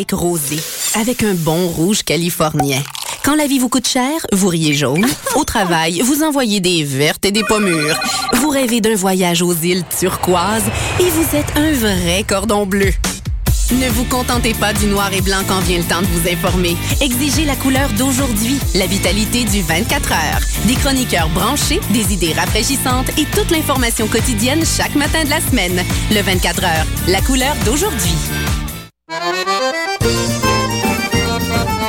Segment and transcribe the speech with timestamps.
[0.00, 0.58] steak rosé
[0.94, 2.82] avec un bon rouge californien.
[3.22, 5.06] Quand la vie vous coûte cher, vous riez jaune.
[5.36, 7.98] Au travail, vous envoyez des vertes et des pommures.
[8.34, 10.64] Vous rêvez d'un voyage aux îles turquoises
[11.00, 12.92] et vous êtes un vrai cordon bleu.
[13.72, 16.76] Ne vous contentez pas du noir et blanc quand vient le temps de vous informer.
[17.00, 20.40] Exigez la couleur d'aujourd'hui, la vitalité du 24 heures.
[20.66, 25.84] Des chroniqueurs branchés, des idées rafraîchissantes et toute l'information quotidienne chaque matin de la semaine.
[26.10, 28.16] Le 24 heures, la couleur d'aujourd'hui.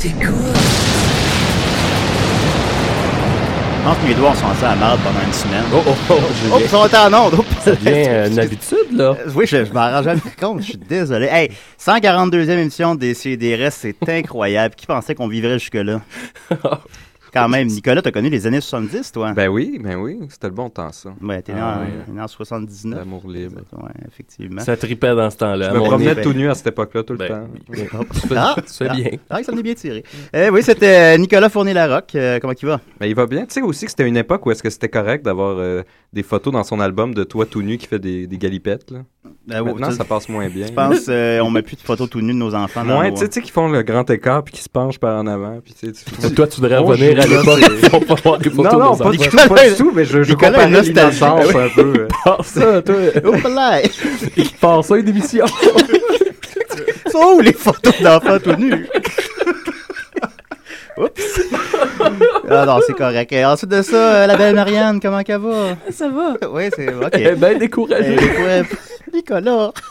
[0.00, 0.34] Qu'est-ce que t'écoutes?
[3.86, 5.64] Entre mes doigts, on s'en sent à marde pendant une semaine.
[5.72, 6.56] Oh, oh, oh.
[6.56, 7.34] Oups, on est en onde.
[7.34, 7.46] Oups.
[7.62, 9.16] Ça devient euh, une habitude, là.
[9.34, 10.60] Oui, je, je m'en rends jamais compte.
[10.60, 11.26] Je suis désolé.
[11.26, 11.50] Hey,
[11.80, 14.74] 142e émission des CDRS, c'est incroyable.
[14.74, 16.00] Qui pensait qu'on vivrait jusque-là?
[17.42, 17.68] Quand même.
[17.68, 19.32] Nicolas, t'as connu les années 70, toi?
[19.32, 21.10] Ben oui, ben oui, c'était le bon temps, ça.
[21.22, 22.14] Ouais, t'es né, Ah, en- ouais.
[22.14, 22.98] né en 79.
[22.98, 23.60] L'amour libre.
[23.72, 24.60] Ouais, effectivement.
[24.62, 25.70] Ça tripait dans ce temps-là.
[25.70, 27.48] Je me promenais tout ben- nu à cette époque-là, tout le Ben, temps.
[27.72, 27.88] fais-
[28.36, 29.10] Ah, tu fais ah, bien.
[29.30, 30.04] Ah, ça en est bien tiré.
[30.32, 32.14] Eh oui, c'était euh, Nicolas Fournier-Larocque.
[32.14, 32.80] Euh, comment il va?
[33.00, 33.46] Mais il va bien.
[33.46, 35.82] Tu sais aussi que c'était une époque où est-ce que c'était correct d'avoir euh,
[36.12, 39.00] des photos dans son album de toi tout nu qui fait des, des galipettes, là.
[39.50, 40.66] Euh, Maintenant, ça passe moins bien.
[40.66, 42.84] Je pense euh, on met plus de photos tout nues de nos enfants.
[42.84, 44.98] dans Ouais, tu sais, tu sais, qui font le grand écart puis qui se penchent
[44.98, 45.58] par en avant.
[45.64, 47.60] Puis, tu Toi, tu voudrais revenir à l'époque.
[48.08, 49.10] va voir les photos Non, non, de nos pas
[49.46, 50.96] tout, pas du tout, mais je, je Nicolas est nostalgique.
[50.96, 51.92] l'innocence un peu.
[52.00, 52.08] euh.
[52.26, 52.94] Ah, ça, toi.
[54.34, 55.46] Qui passe ça, une émission.
[57.10, 58.86] Sont où les photos d'enfants tout nus?
[60.98, 61.40] Oups!
[62.50, 63.32] Ah non, c'est correct.
[63.32, 65.76] Et ensuite de ça, euh, la belle Marianne, comment qu'elle va?
[65.90, 66.34] Ça va.
[66.50, 67.08] Oui, c'est ok.
[67.12, 68.16] Elle est bien découragée.
[68.18, 68.68] Euh, ouais,
[69.18, 69.72] Nicolas!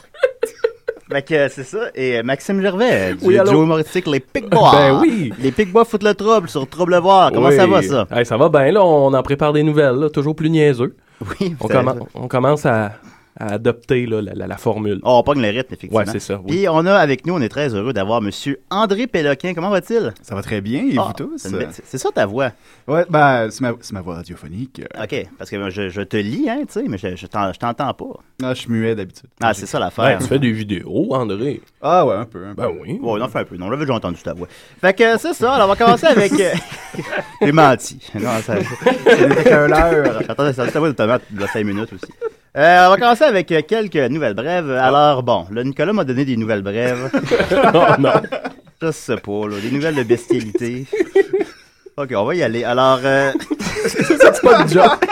[1.09, 1.89] Fait que euh, c'est ça.
[1.95, 4.71] Et euh, Maxime Gervais, euh, du Oui, duo humoristique Les Picbois.
[4.73, 5.31] Ben oui.
[5.39, 7.31] Les Picbois foutent le trouble sur Trouble Voir.
[7.31, 8.07] Comment ça va, ça?
[8.11, 8.83] Hey, ça va bien, là.
[8.83, 10.95] On en prépare des nouvelles, là, toujours plus niaiseux.
[11.39, 12.91] Oui, On, on commence à,
[13.39, 14.99] à adopter là, la, la- la formule.
[15.03, 15.97] Oh, on pogne le rythme, effectivement.
[15.99, 16.57] Ouais, c'est ça, oui.
[16.59, 19.53] Et on a avec nous, on est très heureux d'avoir Monsieur André Péloquin.
[19.53, 20.13] Comment va-t-il?
[20.21, 21.37] Ça va très bien, et Ah, vous tous?
[21.37, 22.51] c'est belle- ça ta voix?
[22.87, 23.61] Ouais, ben, c'est
[23.91, 24.81] ma, voix radiophonique.
[24.97, 27.51] Euh, OK, parce que je, je te lis, hein, tu sais, mais je, je t'en-
[27.53, 28.05] je t'entends pas.
[28.43, 29.27] Ah, je suis muet d'habitude.
[29.41, 30.19] Ah, c'est ça Ouais, l'affaire.
[30.19, 31.61] tu fais des vidéos, André.
[31.81, 32.45] Ah ouais, un peu.
[32.45, 32.61] Un peu.
[32.61, 32.99] Ben oui.
[33.01, 33.57] Bon, on en fait un peu.
[33.57, 34.47] Non, on l'avait déjà entendu ta voix.
[34.81, 35.53] Fait que c'est ça.
[35.53, 36.31] Alors, on va commencer avec.
[36.33, 36.53] euh,
[37.41, 37.99] J'ai menti.
[38.15, 38.55] Non, ça.
[39.05, 40.21] C'était qu'un heure.
[40.27, 42.11] J'attendais ça, ta voix de tomate de 5 minutes aussi.
[42.57, 44.71] Euh, on va commencer avec euh, quelques nouvelles brèves.
[44.71, 47.11] Alors, bon, là, Nicolas m'a donné des nouvelles brèves.
[47.73, 48.13] Oh non.
[48.81, 50.85] Je sais pas, là, des nouvelles de bestialité.
[51.97, 52.63] OK, on va y aller.
[52.63, 53.31] Alors, euh,
[53.87, 55.05] c'est pas une joke.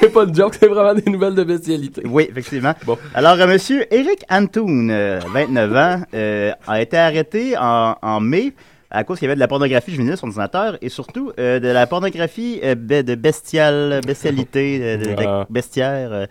[0.00, 2.02] c'est pas une joke, c'est vraiment des nouvelles de bestialité.
[2.06, 2.74] oui, effectivement.
[2.86, 2.98] Bon.
[3.14, 8.52] Alors, euh, monsieur Eric Antoun, euh, 29 ans, euh, a été arrêté en, en mai
[8.90, 11.58] à cause qu'il y avait de la pornographie juvénile sur son ordinateur et surtout euh,
[11.60, 15.46] de la pornographie euh, be- de bestial, bestialité, de, de- de Ah.
[15.48, 16.12] bestiaire.
[16.12, 16.26] euh.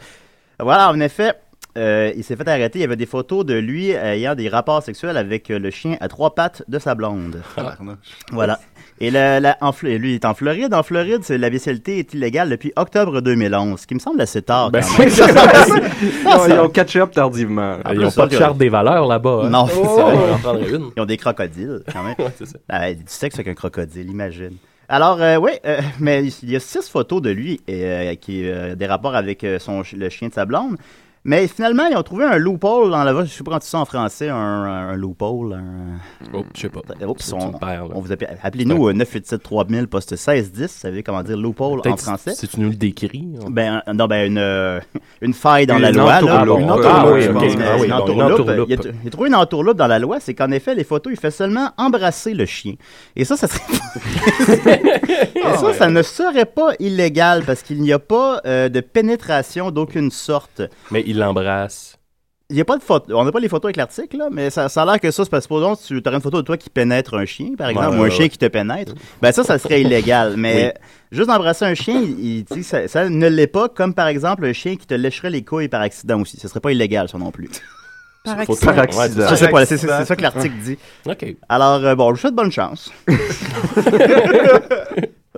[0.61, 1.33] Voilà, en effet,
[1.77, 2.79] euh, il s'est fait arrêter.
[2.79, 5.97] Il y avait des photos de lui ayant des rapports sexuels avec euh, le chien
[6.01, 7.41] à trois pattes de sa blonde.
[7.55, 7.97] Tabarnouche.
[8.31, 8.59] Voilà.
[8.99, 10.73] Et la, la- en, lui, il est en Floride.
[10.75, 14.41] En Floride, c'est- la bestialité est illégale depuis octobre 2011, ce qui me semble assez
[14.43, 14.69] tard.
[14.69, 15.09] Ben, quand même.
[15.09, 15.65] c'est ça.
[16.25, 17.77] Non, ils ont catch up tardivement.
[17.83, 19.41] Ah, Ils plus ont ça pas de charte des valeurs là-bas.
[19.45, 19.49] hein.
[19.49, 20.53] Non, c'est Oh, ça.
[20.95, 22.15] Ils ont des crocodiles, quand même.
[22.19, 22.59] Ouais, c'est ça.
[22.69, 24.57] Ah, du sexe avec un crocodile, imagine.
[24.93, 28.75] Alors, euh, oui, euh, mais il y a six photos de lui euh, qui ont
[28.75, 30.75] des rapports avec euh, son, le chien de sa blonde.
[31.23, 33.25] Mais finalement, ils ont trouvé un loophole dans la voie.
[33.25, 35.53] Je sais pas comment tu dis ça en français, un, un loophole.
[35.53, 35.99] Un...
[36.33, 36.79] Oh, je sais pas.
[37.07, 37.83] Oups, on, là.
[37.93, 40.61] on vous appelle- Appelez-nous au 987 3000 poste 1610.
[40.63, 42.33] Vous savez comment dire loophole en français?
[42.33, 43.27] Si tu nous le décris.
[43.45, 44.79] on- Ben, un- non, ben, une, euh,
[45.21, 46.21] une faille dans Une la loi.
[46.21, 46.21] là.
[46.21, 46.87] Une Ah, entourloupe.
[46.87, 48.65] Ah.
[48.67, 51.13] Il a, il a trouvé une entourloupe dans la loi, c'est qu'en effet, les photos,
[51.13, 52.73] il fait seulement embrasser le chien.
[53.15, 53.61] Et ça, ça serait...
[55.35, 59.69] Et ça, ça ne serait pas illégal parce qu'il n'y a pas euh, de pénétration
[59.71, 60.61] d'aucune sorte.
[60.91, 61.97] Mais il l'embrasse.
[62.49, 63.13] Il y a pas de photo.
[63.17, 65.23] On n'a pas les photos avec l'article, là, mais ça, ça a l'air que ça,
[65.23, 67.69] c'est parce que supposons tu aurais une photo de toi qui pénètre un chien, par
[67.69, 68.29] exemple, Ouais, ou un ouais, chien ouais.
[68.29, 68.93] qui te pénètre.
[69.21, 70.33] Ben ça, ça serait illégal.
[70.35, 70.73] Mais
[71.13, 74.51] juste embrasser un chien, il, dit ça, ça ne l'est pas, comme par exemple un
[74.51, 76.35] chien qui te lécherait les couilles par accident aussi.
[76.37, 77.49] Ce serait pas illégal, ça non plus.
[78.23, 78.71] Par accident.
[78.73, 79.27] Par accident.
[79.31, 80.77] Je sais pas, c'est c'est- c'est ça que l'article dit.
[81.07, 81.25] OK.
[81.49, 82.91] Alors, euh, bon, je vous souhaite bonne chance.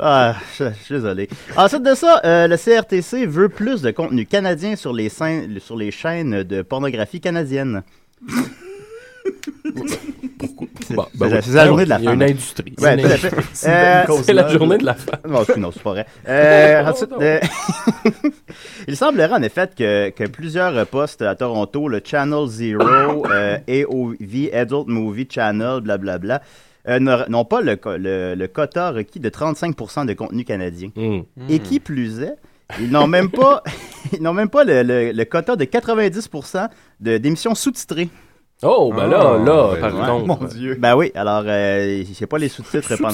[0.03, 1.29] Ah, je, je suis désolé.
[1.57, 5.75] Ensuite de ça, euh, le CRTC veut plus de contenu canadien sur les, scènes- sur
[5.77, 7.83] les chaînes de pornographie canadienne.
[10.89, 11.41] Ben la- oui.
[11.41, 12.21] c'est la journée de la Il y a femme.
[12.21, 12.73] une industrie.
[12.79, 12.97] Ouais,
[13.53, 15.19] C'est Euh, la journée de la femme.
[15.27, 16.05] non, c'est- non, c'est pas vrai.
[16.27, 17.17] Euh, Non, ensuite, non.
[17.21, 17.39] euh,
[18.87, 24.49] il semblerait en effet que, que plusieurs postes à Toronto, le Channel Zero, euh, AOV,
[24.53, 26.41] Adult Movie Channel, blablabla,
[26.87, 26.99] euh,
[27.29, 30.89] n'ont pas le, le, le quota requis de 35% de contenu canadien.
[30.95, 31.23] Hum.
[31.49, 32.35] Et qui plus est,
[32.79, 33.63] ils n'ont même pas,
[34.13, 36.69] ils n'ont même pas le, le- le quota de 90%
[36.99, 38.09] de- d'émissions sous-titrées.
[38.63, 39.79] Oh, ben là, Ah, là, ouais.
[39.79, 40.05] par Ouais.
[40.07, 40.25] contre.
[40.41, 40.75] Mon Dieu.
[40.79, 43.13] Ben oui, alors, euh, a pas les sous-titres pendant.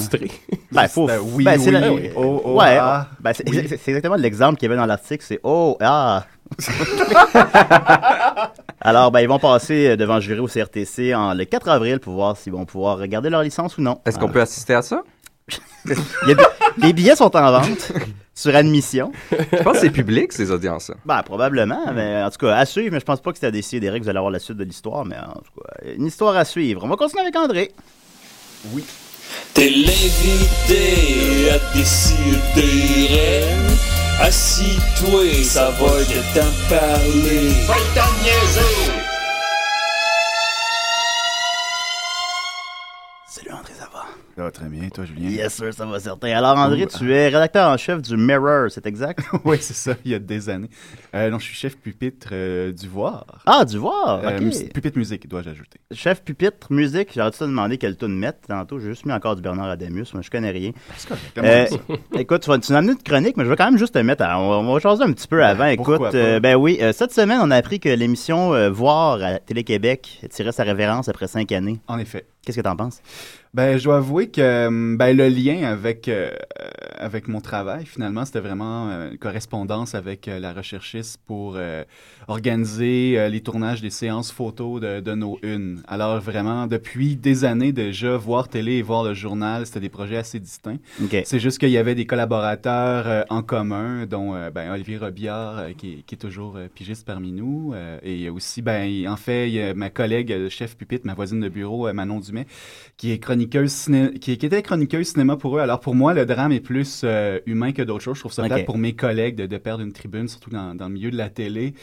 [0.72, 1.06] Ben, faut.
[1.06, 2.10] Ben oui, ben, c'est oui, la- oui.
[2.16, 3.08] Oh, oh, ouais, ah.
[3.20, 3.66] ben, c'est Oui.
[3.68, 6.24] c'est- c'est exactement l'exemple qu'il y avait dans l'article, c'est oh, ah.
[8.80, 12.00] Alors, ben, ils vont passer euh, devant le jury au CRTC en, le 4 avril
[12.00, 14.00] pour voir s'ils vont pouvoir regarder leur licence ou non.
[14.06, 15.02] Est-ce qu'on peut assister à ça?
[15.86, 16.44] Il y a des-
[16.78, 17.92] les billets sont en vente
[18.34, 19.12] sur admission.
[19.30, 20.94] Je pense que c'est public, ces audiences-là.
[21.04, 23.50] Ben, probablement, mais en tout cas, à suivre, mais je pense pas que c'était à
[23.50, 26.36] décider que vous allez avoir la suite de l'histoire, mais en tout cas, une histoire
[26.36, 26.82] à suivre.
[26.84, 27.72] On va continuer avec André.
[29.54, 33.42] T'es l'invité à décider.
[34.20, 37.48] Assis-toi, ça va de t'en parler.
[37.66, 38.99] Va t'en niaiser!
[44.40, 44.44] Ça va?
[44.44, 45.28] Ça va très bien, toi, Julien?
[45.28, 46.28] Yes, sir, ça va certain.
[46.28, 49.20] Alors, André, tu es rédacteur en chef du Mirror, c'est exact?
[49.44, 50.70] oui, c'est ça, il y a des années.
[51.14, 53.26] Euh, non, je suis chef pupitre euh, du Voir.
[53.46, 54.72] Ah, du voir, Euh, ok.
[54.72, 55.78] pupitre musique, dois-je ajouter.
[55.92, 58.78] Chef pupitre, musique, j'aurais dû te demander quel tune mettre tantôt.
[58.78, 60.70] J'ai juste mis encore du Bernard Adamus, moi je connais rien.
[60.96, 61.74] C'est correct,
[62.16, 64.22] écoute, tu vas m'as amené une chronique, mais je vais quand même juste te mettre.
[64.24, 65.66] à- on, va- on va changer un petit peu avant.
[65.66, 70.62] Écoute, ben oui, cette semaine, on a appris que l'émission Voir à Télé-Québec tirait sa
[70.64, 71.78] révérence après cinq années.
[71.88, 72.24] En effet.
[72.44, 73.02] Qu'est-ce que t'en penses?
[73.52, 76.30] Ben, je dois avouer que euh, ben, le lien avec, euh,
[76.62, 76.68] euh,
[76.98, 81.58] avec mon travail, finalement, c'était vraiment euh, une correspondance avec euh, la recherchiste pour
[82.28, 85.82] organiser les tournages des séances photos de, de nos unes.
[85.88, 90.16] Alors, vraiment, depuis des années déjà, voir télé et voir le journal, c'était des projets
[90.16, 90.78] assez distincts.
[91.24, 96.02] C'est juste qu'il y avait des collaborateurs en commun, dont ben, Olivier Robillard, qui, est-
[96.06, 97.74] qui est toujours pigiste parmi nous.
[98.02, 102.20] et aussi, ben, en fait, ma collègue, euh, chef pupitre, ma voisine de bureau, Manon
[102.30, 102.46] Dumais,
[102.96, 105.60] qui est chroniqueuse ciné- qui, qui était chroniqueuse cinéma pour eux.
[105.60, 108.16] Alors pour moi, le drame est plus euh, humain que d'autres choses.
[108.16, 108.48] Je trouve ça Ok.
[108.48, 111.16] plate pour mes collègues de, de perdre une tribune, surtout dans, dans le milieu de
[111.16, 111.74] la télé.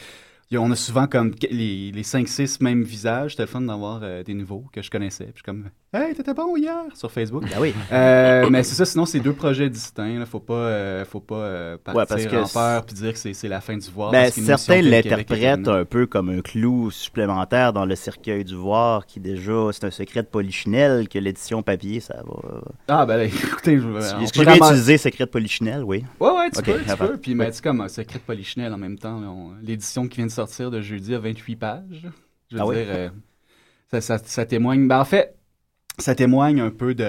[0.54, 3.32] On a souvent comme les, les 5-6 mêmes visages.
[3.32, 5.26] C'était le fun d'avoir euh, des nouveaux que je connaissais.
[5.34, 7.44] Puis comme Hey, t'étais bon hier sur Facebook.
[7.50, 7.74] Ben oui.
[7.94, 10.20] Euh, mais c'est ça, sinon c'est deux projets distincts.
[10.20, 10.26] Là.
[10.26, 13.14] Faut pas, euh, faut pas euh, partir Ouais, parce que en c'est- peur puis dire
[13.14, 14.12] que c'est c'est la fin du voir.
[14.12, 19.22] Ben, certains l'interprètent un peu comme un clou supplémentaire dans le cercueil du voir, qui
[19.22, 22.62] déjà, c'est un secret de Polichinelle, que l'édition papier, ça va.
[22.90, 23.88] Ah, ben là, écoutez, je,
[24.24, 26.04] Est-ce que j'ai utilisé secret de Polichinelle, oui?
[26.20, 27.18] Ouais, ouais, tu Ok, peux, tu peux.
[27.18, 29.22] Puis, mais sais, comme un secret de Polichinelle en même temps,
[29.62, 32.08] l'édition qui vient de sortir de jeudi a 28 pages.
[32.50, 32.76] Je veux Ah oui?
[32.76, 33.10] dire, euh,
[33.92, 34.88] ça, ça, ça témoigne.
[34.88, 35.37] Ben, en fait,
[36.00, 37.04] ça témoigne un peu de,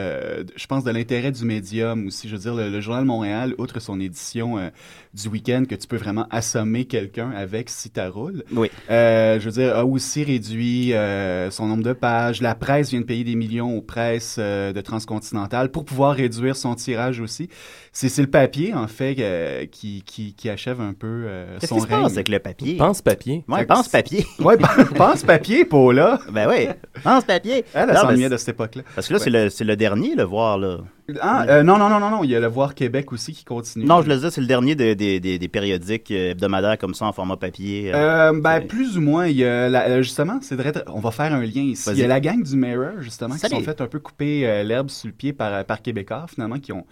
[0.44, 2.28] de- je pense, de l'intérêt du médium aussi.
[2.28, 4.70] Je veux dire, le, le Journal de Montréal, outre son édition euh,
[5.14, 8.70] du week-end que tu peux vraiment assommer quelqu'un avec si ta roule, Oui.
[8.90, 12.40] euh, je veux dire, a aussi réduit euh, son nombre de pages.
[12.40, 16.56] La presse vient de payer des millions aux presses euh, de Transcontinental pour pouvoir réduire
[16.56, 17.48] son tirage aussi.
[17.92, 21.68] C'est c'est le papier, en fait, euh, qui, qui, qui achève un peu euh, Qu'est-ce
[21.68, 22.02] son qui se règne.
[22.04, 22.76] passe avec le papier?
[22.76, 23.44] Pense papier.
[23.48, 24.24] Ouais, pense papier.
[24.38, 26.20] Ouais, pen- pense papier, Paula.
[26.32, 26.68] Ben oui,
[27.02, 27.64] pense papier.
[27.74, 28.56] Elle, elle s'ennuyait de cette
[28.94, 29.18] Parce que là,
[29.50, 30.78] c'est le, le dernier, le voir, là.
[31.20, 33.44] Ah, euh, non, non, non, non, non, il y a le Voir Québec aussi qui
[33.44, 33.86] continue.
[33.86, 36.92] Non, je le disais, c'est le dernier de- des- des- des périodiques euh, hebdomadaires comme
[36.92, 37.92] ça en format papier.
[37.94, 38.30] euh.
[38.32, 41.10] Euh, ben, plus ou moins, il y a la- euh, justement, c'est vrai, on va
[41.10, 41.88] faire un lien ici.
[41.92, 44.62] Il y a la gang du Mirror, justement, qui sont fait un peu couper euh,
[44.64, 46.84] l'herbe sur le pied par, par Québécois, finalement, qui ont,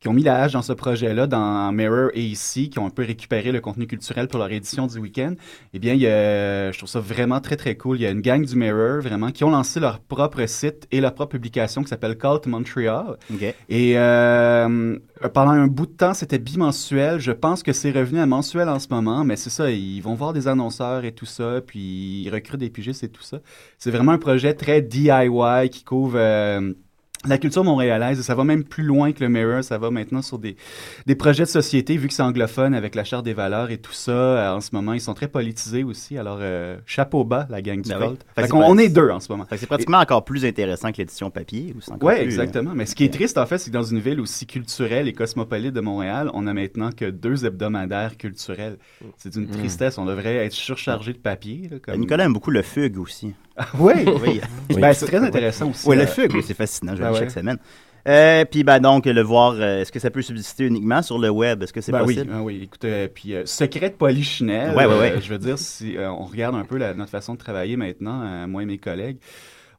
[0.00, 2.90] qui ont mis la hache dans ce projet-là, dans Mirror et ici, qui ont un
[2.90, 5.34] peu récupéré le contenu culturel pour leur édition du week-end.
[5.74, 7.98] Eh bien, il y a- je trouve ça vraiment très, très cool.
[7.98, 11.00] Il y a une gang du Mirror, vraiment, qui ont lancé leur propre site et
[11.00, 13.16] leur propre publication qui s'appelle Cult Montreal.
[13.68, 14.96] Et euh,
[15.34, 17.18] pendant un bout de temps, c'était bimensuel.
[17.20, 20.14] Je pense que c'est revenu à mensuel en ce moment, mais c'est ça, ils vont
[20.14, 23.40] voir des annonceurs et tout ça, puis ils recrutent des pigistes et tout ça.
[23.78, 26.72] C'est vraiment un projet très DIY qui couvre euh,
[27.26, 28.20] la culture montréalaise.
[28.22, 29.64] Ça va même plus loin que le Mirror.
[29.64, 30.56] Ça va maintenant sur des,
[31.06, 33.92] des projets de société, vu que c'est anglophone avec la Charte des valeurs et tout
[33.92, 34.12] ça.
[34.12, 36.16] euh, en ce moment, ils sont très politisés aussi.
[36.16, 38.16] Alors, euh, chapeau bas, la gang du Ben oui.
[38.36, 39.46] Fait qu'on- c'est- on est deux en ce moment.
[39.56, 41.74] C'est pratiquement encore plus intéressant que l'édition papier.
[42.00, 42.72] Oui, euh, exactement.
[42.74, 45.12] Mais ce qui est triste, en fait, c'est que dans une ville aussi culturelle et
[45.12, 48.78] cosmopolite de Montréal, on a maintenant que deux hebdomadaires culturels.
[49.16, 49.50] C'est d'une Mm.
[49.50, 49.98] tristesse.
[49.98, 51.68] On devrait être surchargé de papier.
[51.70, 53.32] là, comme- Nicolas aime beaucoup le fugue aussi.
[53.78, 54.40] oui, oui.
[54.80, 55.88] Ben, c'est très intéressant aussi.
[55.88, 56.94] Oui, le fugue, c'est fascinant.
[56.94, 57.18] Je ouais.
[57.18, 57.58] chaque semaine.
[58.06, 61.28] Euh, puis, ben, donc, le voir, euh, est-ce que ça peut subsister uniquement sur le
[61.28, 61.62] web?
[61.62, 62.32] Est-ce que c'est Ben oui, possible?
[62.32, 65.14] ben oui, écoute, euh, puis euh, secret de polichinelle, Ouais, ouais, ouais.
[65.20, 68.62] je veux dire, si on regarde un peu la- notre façon de travailler maintenant, moi
[68.62, 69.18] et mes collègues,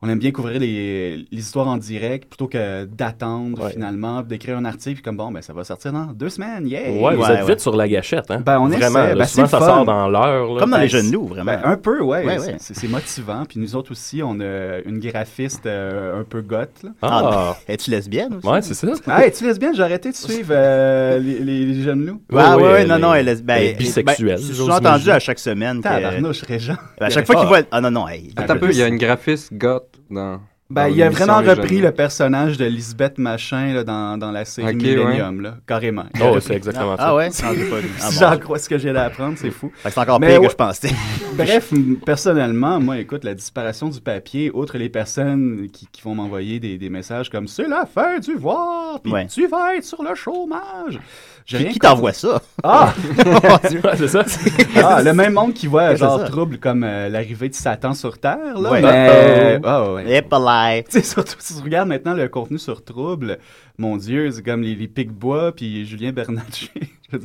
[0.02, 3.72] on aime bien couvrir les, les histoires en direct plutôt que d'attendre Ouais.
[3.72, 6.90] finalement, d'écrire un article, puis comme bon, ben ça va sortir dans deux semaines, yeah!
[6.92, 8.42] Ouais, vous êtes vite sur la gâchette, hein?
[8.46, 9.10] Ben, on Vraiment, essaie.
[9.10, 10.48] là, Ben, souvent, c'est ça sort dans l'heure.
[10.58, 11.52] Comme dans Ben, les jeunes c'est- loups, vraiment.
[11.52, 12.26] Ben, un peu, ouais.
[12.26, 12.56] Ouais, c'est- ouais.
[12.60, 13.44] C'est c'est motivant.
[13.48, 16.84] Puis nous autres aussi, on a une graphiste euh, un peu goth.
[16.84, 16.90] Là.
[17.02, 17.58] Ah.
[17.68, 18.48] Es-tu lesbienne aussi?
[18.48, 18.88] Ouais, c'est ça.
[19.08, 19.74] Ah, es-tu lesbienne?
[19.76, 22.22] J'ai arrêté de suivre euh, les, les- jeunes loups.
[22.32, 25.20] Ouais, ouais, ouais, non, non, elle est ben, elle est bisexuelle, ben, J'ai entendu à
[25.20, 25.82] chaque semaine.
[25.82, 26.76] Tabarnouche, Régent.
[27.00, 27.40] Ben, à chaque fois Ah.
[27.42, 27.60] qu'il voit.
[27.72, 28.32] Ah non, non, hey.
[28.38, 30.42] Attends un peu, il y a une graphiste goth dans.
[30.72, 34.46] Ben, dans il a vraiment repris le personnage de Lisbeth Machin là, dans, dans la
[34.46, 36.06] série Millennium, là, carrément.
[36.22, 37.04] Oh, c'est exactement ça.
[37.08, 37.30] Ah ouais?
[37.42, 37.48] Ah.
[37.48, 37.54] Ah,
[38.12, 38.30] si bon.
[38.30, 39.72] j'en crois ce que j'ai à apprendre, c'est fou.
[39.84, 40.46] C'est encore Mais pire ouais.
[40.46, 40.92] que je pensais.
[41.34, 41.74] Bref,
[42.06, 46.78] personnellement, moi, écoute, la disparition du papier, outre les personnes qui, qui vont m'envoyer des,
[46.78, 49.26] des messages comme c'est la fin du voir, puis Ouais.
[49.26, 51.00] tu vas être sur le chômage.
[51.58, 52.42] Qui, t'envoie ça?
[52.64, 52.94] Ah!
[53.98, 54.24] C'est ça.
[54.76, 58.20] ah, le même monde qui voit c'est genre trouble comme euh, l'arrivée de Satan sur
[58.20, 58.72] Terre, là.
[58.72, 58.82] Ouais.
[58.82, 60.18] Mais, ah, ouais.
[60.18, 60.82] Et pas là.
[60.84, 63.40] Tu sais, surtout si tu regardes maintenant le contenu sur Trouble,
[63.80, 66.70] mon Dieu, c'est comme les, les Pic-Bois puis Julien Bernatchez.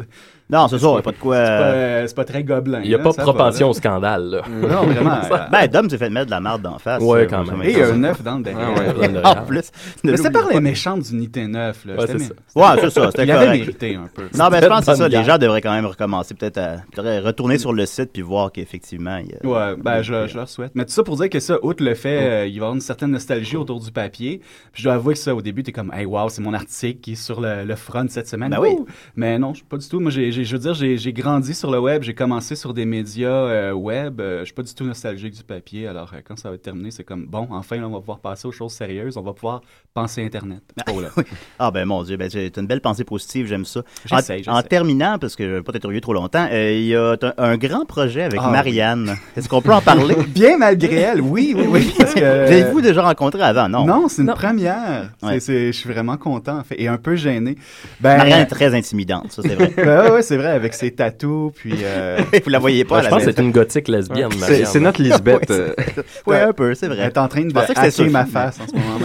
[0.51, 1.37] Non, c'est ça, y a pas de quoi.
[1.37, 2.81] c'est pas, euh, c'est pas très gobelin.
[2.83, 4.43] Il n'y a là, pas ça propension va, au scandale, là.
[4.49, 5.19] Non, vraiment.
[5.33, 7.03] euh, Ben, Dom s'est fait mettre de la marde d'en face.
[7.03, 7.63] Ouais, euh, quand ça même.
[7.67, 8.69] et été- un œuf dans le derrière.
[8.77, 9.71] Ah ouais, dans le En plus.
[10.05, 10.61] ne Mais c'était par les pas.
[10.61, 11.95] méchants d'unité 9, là.
[11.97, 12.35] Ouais, c'est ça.
[12.57, 13.59] Ouais, c'est ça, c'était Il avait correct.
[13.61, 14.23] mérité un peu.
[14.39, 15.09] Non, ben, je pense que ça.
[15.09, 16.77] Les gens devraient quand même recommencer, peut-être à
[17.23, 19.47] retourner sur le site puis voir qu'effectivement, il y a.
[19.47, 20.73] Ouais, ben je, je leur souhaite.
[20.75, 22.75] Mais tout ça pour dire que ça, outre le fait, euh, il va y avoir
[22.75, 24.41] une certaine nostalgie autour du papier.
[24.73, 27.01] Puis je dois avouer que ça, au début, t'es comme, hey, wow, c'est mon article
[27.01, 28.51] qui est sur le, le front cette semaine.
[28.51, 28.77] Ben oui.
[29.17, 30.01] Mais non, pas du tout.
[30.01, 32.85] Moi, j'ai, je veux dire, j'ai, j'ai grandi sur le web, j'ai commencé sur des
[32.85, 34.21] médias euh, web.
[34.21, 35.87] Euh, je suis pas du tout nostalgique du papier.
[35.89, 38.21] Alors, euh, quand ça va être terminé, c'est comme, bon, enfin, là, on va pouvoir
[38.21, 39.17] passer aux choses sérieuses.
[39.17, 40.63] On va pouvoir penser Internet.
[40.93, 41.09] Oh là.
[41.59, 43.81] Ah ben mon Dieu, ben, c'est une belle pensée positive, j'aime ça.
[44.11, 44.51] En, J'essaie, j'essaie.
[44.51, 47.13] en terminant, parce que je ne veux pas t'interviewer trop longtemps, euh, il y a
[47.13, 49.17] un, un grand projet avec Ah, Marianne.
[49.37, 50.15] Est-ce qu'on peut en parler?
[50.29, 51.95] Bien malgré elle, oui, oui, oui.
[51.99, 53.69] parce que- Avez-vous déjà rencontré avant?
[53.69, 53.87] Non.
[53.87, 54.35] Non, c'est une Non.
[54.35, 55.11] première.
[55.21, 55.41] C'est- Ouais.
[55.41, 57.57] c'est- je suis vraiment content, en fait, et un peu gêné.
[58.01, 59.73] Ben, Marianne est très intimidante, ça c'est vrai.
[59.77, 61.75] ben ouais, c'est vrai, avec ses tatous, puis...
[61.83, 64.31] euh, Vous la voyez pas Ouais, à je la pense que c'est une gothique lesbienne,
[64.33, 64.67] C'est Marianne.
[64.67, 65.53] c'est notre Lisbeth.
[66.27, 67.05] Ouais, euh, un peu, c'est Elle vrai.
[67.07, 68.99] est en train de hacker ma face en ce moment.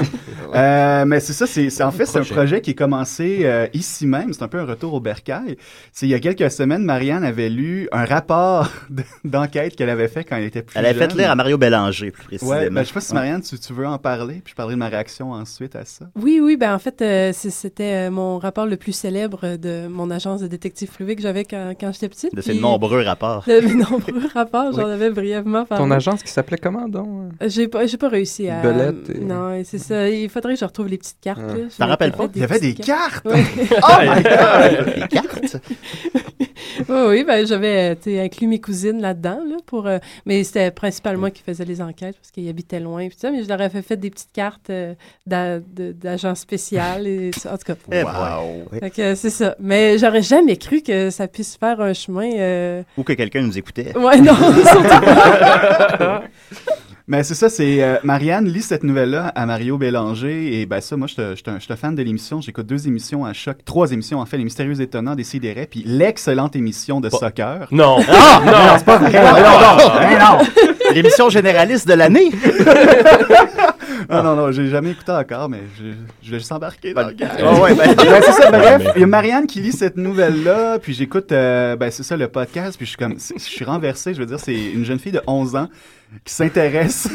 [0.55, 2.61] Euh, mais c'est ça, c'est en fait c'est un projet.
[2.61, 4.33] qui est commencé euh, ici même.
[4.33, 5.57] C'est un peu un retour au bercail.
[5.91, 10.07] C'est il y a quelques semaines, Marianne avait lu un rapport de- d'enquête qu'elle avait
[10.07, 11.19] fait quand elle était plus Elle avait fait jeune.
[11.19, 12.51] lire à Mario Bélanger, plus précisément.
[12.57, 13.13] Ouais, ben, je sais pas si.
[13.13, 16.05] Marianne, tu, tu veux en parler, puis je parlerai de ma réaction ensuite à ça.
[16.15, 20.09] Oui, oui, ben en fait, euh, c'était euh, mon rapport le plus célèbre de mon
[20.11, 22.35] agence de détective privé que j'avais quand, quand j'étais petite.
[22.35, 23.43] De ces puis- nombreux rapports.
[23.47, 25.83] De mes nombreux rapports, j'en avais brièvement parlé.
[25.83, 27.31] Ton agence qui s'appelait comment donc?
[27.41, 28.61] Euh, J'ai pas, j'ai pas réussi à.
[28.61, 30.09] Belette et- Non, c'est ça.
[30.09, 31.41] Il faudrait que je retrouve les petites cartes.
[31.49, 31.53] Ah.
[31.57, 31.63] là.
[31.77, 32.27] T'en rappelles pas?
[32.35, 33.25] Il y avait des cartes!
[33.25, 33.43] Ouais.
[33.81, 34.93] Oh my god!
[34.97, 35.57] Les cartes?
[36.89, 41.31] oui, oui, ben j'avais inclus mes cousines là-dedans, là, pour, euh, mais c'était principalement moi
[41.31, 43.97] qui faisais les enquêtes parce qu'ils habitaient loin, puis ça, mais je leur avais fait
[43.97, 44.93] des petites cartes euh,
[45.25, 47.75] d'agents spécial et ça, en tout cas.
[47.91, 48.65] Eh Wow.
[48.71, 48.79] boy.
[48.79, 49.55] Fait que, c'est ça.
[49.59, 52.29] Mais j'aurais jamais cru que ça puisse faire un chemin.
[52.37, 53.95] euh, Ou que quelqu'un nous écoutait.
[53.97, 54.35] Ouais, non,
[54.65, 56.23] surtout pas.
[57.11, 60.95] Mais c'est ça, c'est euh, Marianne lit cette nouvelle-là à Mario Bélanger et ben ça,
[60.95, 62.39] moi, je suis un, fan de l'émission.
[62.39, 65.81] J'écoute deux émissions à choc, trois émissions en fait, les mystérieux étonnants des Sidérés, puis
[65.87, 67.67] l'excellente émission de soccer.
[67.71, 67.97] Non.
[68.07, 68.41] Ah!
[68.45, 69.11] Non, c'est pas vrai.
[69.11, 70.93] non, non, mais non.
[70.93, 72.29] L'émission généraliste de l'année?
[74.09, 75.91] Non, non, non, j'ai jamais écouté encore, mais je,
[76.23, 77.29] je vais juste embarquer dans le gars.
[77.37, 80.79] Ah ouais, ben- Ben, c'est ça, bref, il y a Marianne qui lit cette nouvelle-là,
[80.79, 84.15] puis j'écoute, euh, ben, c'est ça, le podcast, puis je suis comme, je suis renversé,
[84.15, 85.67] je veux dire, c'est une jeune fille de 11 ans
[86.25, 87.07] qui s'intéresse,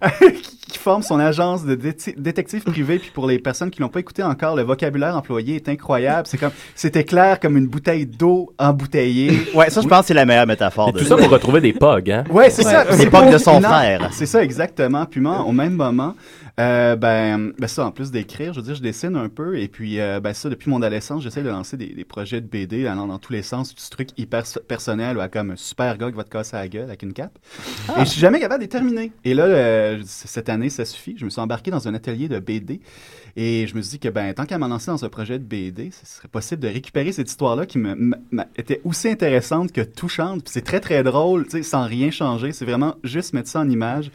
[0.42, 2.98] qui, qui forme son agence de dé- détective privé.
[2.98, 6.26] Puis pour les personnes qui l'ont pas écouté encore, le vocabulaire employé est incroyable.
[6.26, 9.32] C'est comme, c'était clair comme une bouteille d'eau embouteillée.
[9.54, 10.88] Ouais, ça, je pense que c'est la meilleure métaphore.
[10.90, 12.24] Et tout ça pour retrouver des pogs, hein?
[12.30, 12.84] Ouais, c'est ça.
[12.84, 14.08] Les C'est pogs de son non, frère.
[14.12, 15.04] C'est ça, exactement.
[15.06, 16.14] Puis moi, au même moment,
[16.60, 19.58] euh, ben, ben ça, en plus d'écrire, je veux dire, je dessine un peu.
[19.58, 22.46] Et puis, euh, ben ça, depuis mon adolescence, j'essaie de lancer des, des projets de
[22.46, 26.10] BD allant dans tous les sens, du truc hyper personnel, ouais, comme un super gars
[26.10, 27.38] qui va te casser la gueule avec une cape.
[27.88, 28.02] Ah.
[28.02, 29.12] Et je suis jamais capable de terminer.
[29.24, 31.14] Et là, euh, cette année, ça suffit.
[31.16, 32.80] Je me suis embarqué dans un atelier de BD.
[33.34, 35.44] Et je me suis dit que, ben, tant qu'à m'en lancer dans un projet de
[35.44, 38.14] BD, ce serait possible de récupérer cette histoire-là qui me,
[38.56, 40.44] était aussi intéressante que touchante.
[40.44, 42.52] Puis c'est très, très drôle, tu sais, sans rien changer.
[42.52, 44.10] C'est vraiment juste mettre ça en image.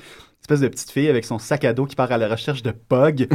[0.47, 2.71] Espèce de petite fille avec son sac à dos qui part à la recherche de
[2.71, 3.27] Pog,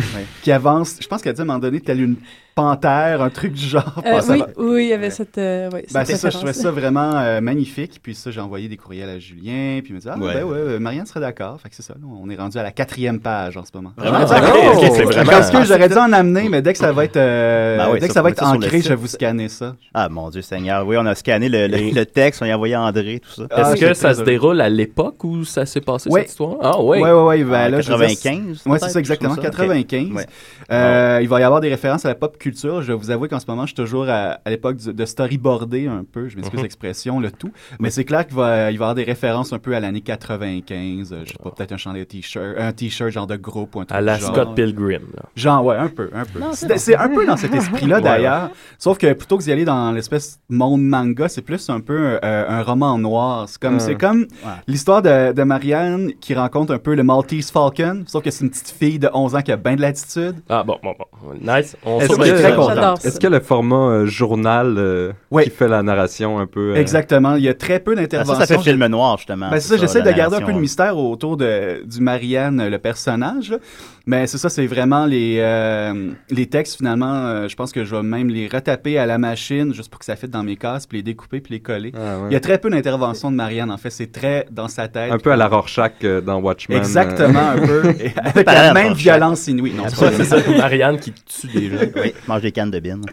[0.43, 0.97] qui avance.
[0.99, 2.17] Je pense qu'elle dit à un moment donné, telle une
[2.55, 4.03] panthère, un truc du genre.
[4.07, 5.39] Euh, Ah, oui, oui, il y avait cette.
[5.39, 8.01] euh, oui, ben, cette c'est ça, je trouvais ça vraiment euh, magnifique.
[8.03, 9.81] Puis ça, j'ai envoyé des courriels à Julien.
[9.83, 10.35] Puis il m'a dit, ah, Ouais.
[10.35, 11.59] ben ouais, euh, Marianne serait d'accord.
[11.61, 11.95] Fait que c'est ça.
[11.95, 13.93] là, on est rendu à la quatrième page en ce moment.
[13.97, 14.19] Vraiment?
[14.21, 17.77] Ah, vraiment- pense que j'aurais dû en amener, mais dès que ça va être, euh,
[17.79, 19.75] Ben oui, dès que ça, ça va être ancré, je vais vous scanner ça.
[19.95, 20.87] Ah, mon Dieu Seigneur.
[20.87, 23.31] Oui, on a scanné le, le, le texte, on y a envoyé à André, tout
[23.43, 23.47] ça.
[23.51, 26.57] Ah, Est-ce j'ai que ça se déroule à l'époque où ça s'est passé, cette histoire?
[26.63, 26.99] Ah, oui.
[27.01, 27.45] Ouais, ouais, ouais.
[27.45, 29.35] En là, je veux dire, 95, Ouais, c'est ça, exactement.
[29.35, 29.75] quelque chose comme ça?
[29.75, 30.11] 95.
[30.11, 30.17] Ok.
[30.19, 30.27] Ouais.
[30.71, 32.83] Euh, Il va y avoir des références à la pop culture.
[32.83, 35.87] Je vais vous avouer qu'en ce moment, je suis toujours à, à l'époque de storyboarder
[35.87, 36.29] un peu.
[36.29, 36.63] Je m'excuse Mhm.
[36.65, 37.53] l'expression, le tout.
[37.81, 40.01] Mais c'est clair qu'il va, il va y avoir des références un peu à l'année
[40.03, 41.13] 95.
[41.13, 43.85] euh, Je sais pas, peut-être un chandail t-shirt, un t-shirt genre de groupe ou un
[43.85, 44.35] truc À la genre.
[44.35, 45.03] Scott Pilgrim.
[45.17, 45.23] là.
[45.37, 46.39] Genre, ouais, un peu, un peu.
[46.41, 46.79] Non, c'est C'est bon.
[46.79, 48.51] c'est un peu dans cet esprit-là, Ouais, d'ailleurs.
[48.79, 52.45] Sauf que plutôt que d'y aller dans l'espèce monde manga, c'est plus un peu euh,
[52.49, 53.49] un roman noir.
[53.49, 54.27] C'est comme, c'est comme
[54.67, 58.51] l'histoire de, de Marianne qui rencontre un peu le Maltese Falcon, sauf que c'est une
[58.51, 60.37] petite fille de 11 ans qui a bien de l'attitude.
[60.49, 61.05] Ah, bon, bon, bon.
[61.41, 61.77] Nice.
[61.85, 62.32] On surveille.
[62.37, 62.95] Très content.
[62.95, 66.73] est-ce que le format euh, journal euh, qui fait la narration un peu...
[66.73, 67.37] euh, Exactement.
[67.37, 68.35] Il y a très peu d'interventions.
[68.37, 69.51] Ah, ça, ça fait film noir, justement.
[69.51, 72.79] Ben, c'est ça, j'essaie de garder un peu le mystère autour de, du Marianne, le
[72.79, 73.51] personnage.
[73.51, 73.59] là.
[74.07, 77.95] Mais c'est ça, c'est vraiment les, euh, les textes, finalement, euh, je pense que je
[77.95, 80.87] vais même les retaper à la machine, juste pour que ça fitte dans mes cases,
[80.87, 81.93] puis les découper, puis les coller.
[81.95, 82.29] Ah, ouais.
[82.31, 83.91] Il y a très peu d'interventions de Marianne, en fait.
[83.91, 85.13] C'est très dans sa tête.
[85.13, 86.79] Un peu à la Rorschach euh, dans Watchmen.
[86.79, 87.91] Exactement, un peu.
[88.01, 89.03] Et avec la la même Rorschach.
[89.03, 89.73] violence inouïe.
[89.75, 91.77] Non, c'est ça, Marianne qui tue des gens.
[91.97, 93.03] Oui, mange des cannes de bine.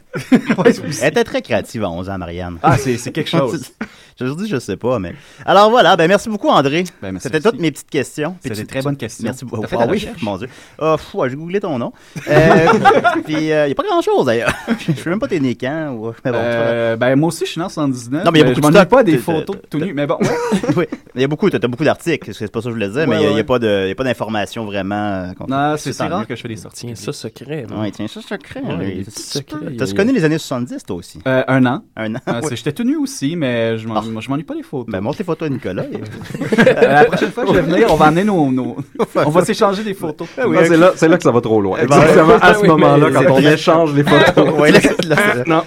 [0.58, 0.74] Ouais.
[1.02, 2.58] Elle était très créative à 11 ans, Marianne.
[2.64, 3.72] Ah, c'est c'est quelque chose.
[4.20, 5.14] je vous dis, je sais pas, mais.
[5.46, 6.84] Alors voilà, ben merci beaucoup, André.
[7.02, 7.52] Ben, merci C'était aussi.
[7.52, 8.36] toutes mes petites questions.
[8.44, 9.24] Tu- des très bonnes questions.
[9.24, 9.66] Merci beaucoup.
[9.72, 10.48] Ah oui, mon Dieu.
[10.82, 11.92] Ah, fou, j'ai googlé ton nom.
[12.30, 12.68] Euh,
[13.26, 14.54] puis il n'y a pas grand-chose d'ailleurs.
[14.80, 15.90] Je sais même pas t'es né quand.
[15.98, 16.12] Ou...
[16.24, 18.24] Mais bon, Euh, ben, moi aussi, je suis né en 79.
[18.26, 18.90] Non, mais il y a beaucoup je de stock.
[18.90, 19.94] pas des T'es- photos t'es- tout nus.
[19.94, 20.60] Mais bon, ouais.
[20.78, 20.86] oui.
[21.16, 23.08] Il y a beaucoup, t'as as beaucoup d'articles, c'est pas ça que je voulais dire,
[23.08, 24.96] mais il Ouais, n'y a, pas de, il y a pas d'informations vraiment.
[24.96, 26.86] euh, qu'on- Non, c'est rare que je fais des sorties.
[26.88, 27.66] Tiens, ça secret.
[27.76, 28.62] Ouais, tiens, ça, secret.
[28.66, 29.06] Oui.
[29.06, 31.20] il- connu les années 70, toi aussi?
[31.28, 31.84] Euh, un an.
[31.98, 32.20] Un an.
[32.26, 32.48] Ah, Oui.
[32.50, 34.04] c'est- J'étais tenu aussi, mais je m'en- Ah.
[34.20, 34.92] je m'ennuie pas des photos.
[34.92, 35.84] Ben, montre les photos à Nicolas.
[35.84, 38.78] Euh, la prochaine fois que je vais venir, on va amener nos.
[39.16, 40.28] on va s'échanger des photos.
[40.38, 41.78] Ah oui, c'est là, c'est là que ça va trop loin.
[41.82, 44.46] Eh ben, Exactement à ce moment-là, quand on échange les photos.
[45.48, 45.64] Non.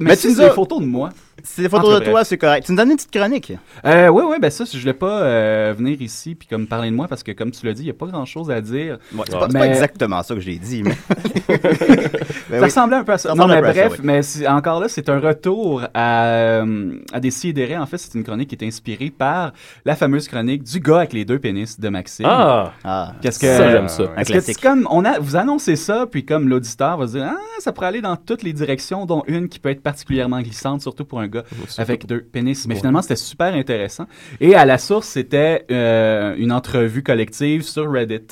[0.00, 1.10] Mais, tu nous c'est des as- photos de moi.
[1.44, 2.66] C'est des photos de toi, c'est correct.
[2.66, 3.52] Tu nous donnes une petite chronique.
[3.84, 6.94] Euh, ouais, ouais, ben ça, je voulais pas euh, venir ici puis comme parler de
[6.96, 8.98] moi parce que, comme tu l'as dit, il y a pas grand chose à dire.
[9.14, 10.96] Ouais, c'est pas, exactement ça que j'ai dit, mais.
[11.50, 12.64] Ça Ben oui.
[12.64, 13.28] ressemblait un peu à ça.
[13.30, 13.98] Ça Non, mais ça, bref, oui.
[14.02, 17.76] mais c'est- encore là, c'est un retour à, euh, à des sidérés.
[17.76, 19.52] En fait, c'est une chronique qui est inspirée par
[19.84, 22.26] la fameuse chronique du gars avec les deux pénis de Maxime.
[22.28, 22.72] Ah!
[22.84, 24.04] Ah, Qu'est-ce que Ça, j'aime ça.
[24.14, 27.28] Parce que c'est comme on a vous annoncez ça puis comme l'auditeur va se dire
[27.30, 30.80] ah ça pourrait aller dans toutes les directions dont une qui peut être particulièrement glissante
[30.82, 31.44] surtout pour un gars
[31.78, 32.66] avec deux pénis.
[32.66, 34.06] Mais finalement c'était super intéressant.
[34.40, 38.26] Et à la source c'était euh, une entrevue collective sur Reddit.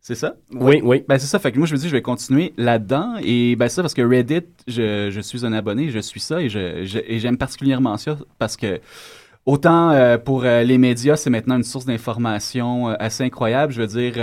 [0.00, 0.34] C'est ça?
[0.52, 1.02] Oui, oui.
[1.08, 1.38] ben c'est ça.
[1.38, 3.14] Fait que moi je me dis je vais continuer là-dedans.
[3.22, 6.48] Et ben ça parce que Reddit je, je suis un abonné je suis ça et
[6.50, 8.80] je, je- j'aime particulièrement ça parce que
[9.46, 13.74] Autant euh, pour euh, les médias, c'est maintenant une source d'information euh, assez incroyable.
[13.74, 14.14] Je veux dire,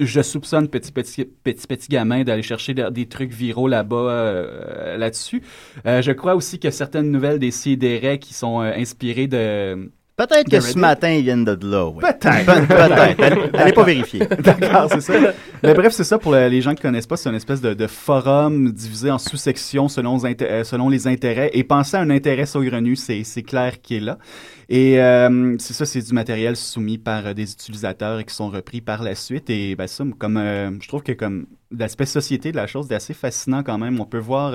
[0.00, 4.96] je soupçonne petit petit petit petit gamin d'aller chercher de- des trucs viraux là-bas euh,
[4.96, 5.42] là-dessus.
[5.86, 9.90] Euh, je crois aussi que certaines nouvelles des CDR qui sont euh, inspirées de
[10.26, 12.00] Peut-être que ce matin, ils viennent de là, oui.
[12.02, 12.44] Peut-être.
[12.44, 13.54] Pe- Peut-être.
[13.58, 14.20] Allez- pas vérifier.
[14.44, 15.14] D'accord, c'est ça.
[15.62, 17.16] Mais bref, c'est ça pour le- les gens qui connaissent pas.
[17.16, 21.50] C'est une espèce de, de forum divisé en sous-sections selon, euh, selon les intérêts.
[21.54, 24.18] Et penser à un intérêt saugrenu, c'est c'est clair qu'il est là.
[24.68, 28.50] Et euh, c'est ça, c'est du matériel soumis par euh, des utilisateurs et qui sont
[28.50, 29.50] repris par la suite.
[29.50, 32.94] Et ben ça, comme euh, je trouve que comme l'aspect société de la chose, c'est
[32.94, 34.00] assez fascinant quand même.
[34.00, 34.54] On peut voir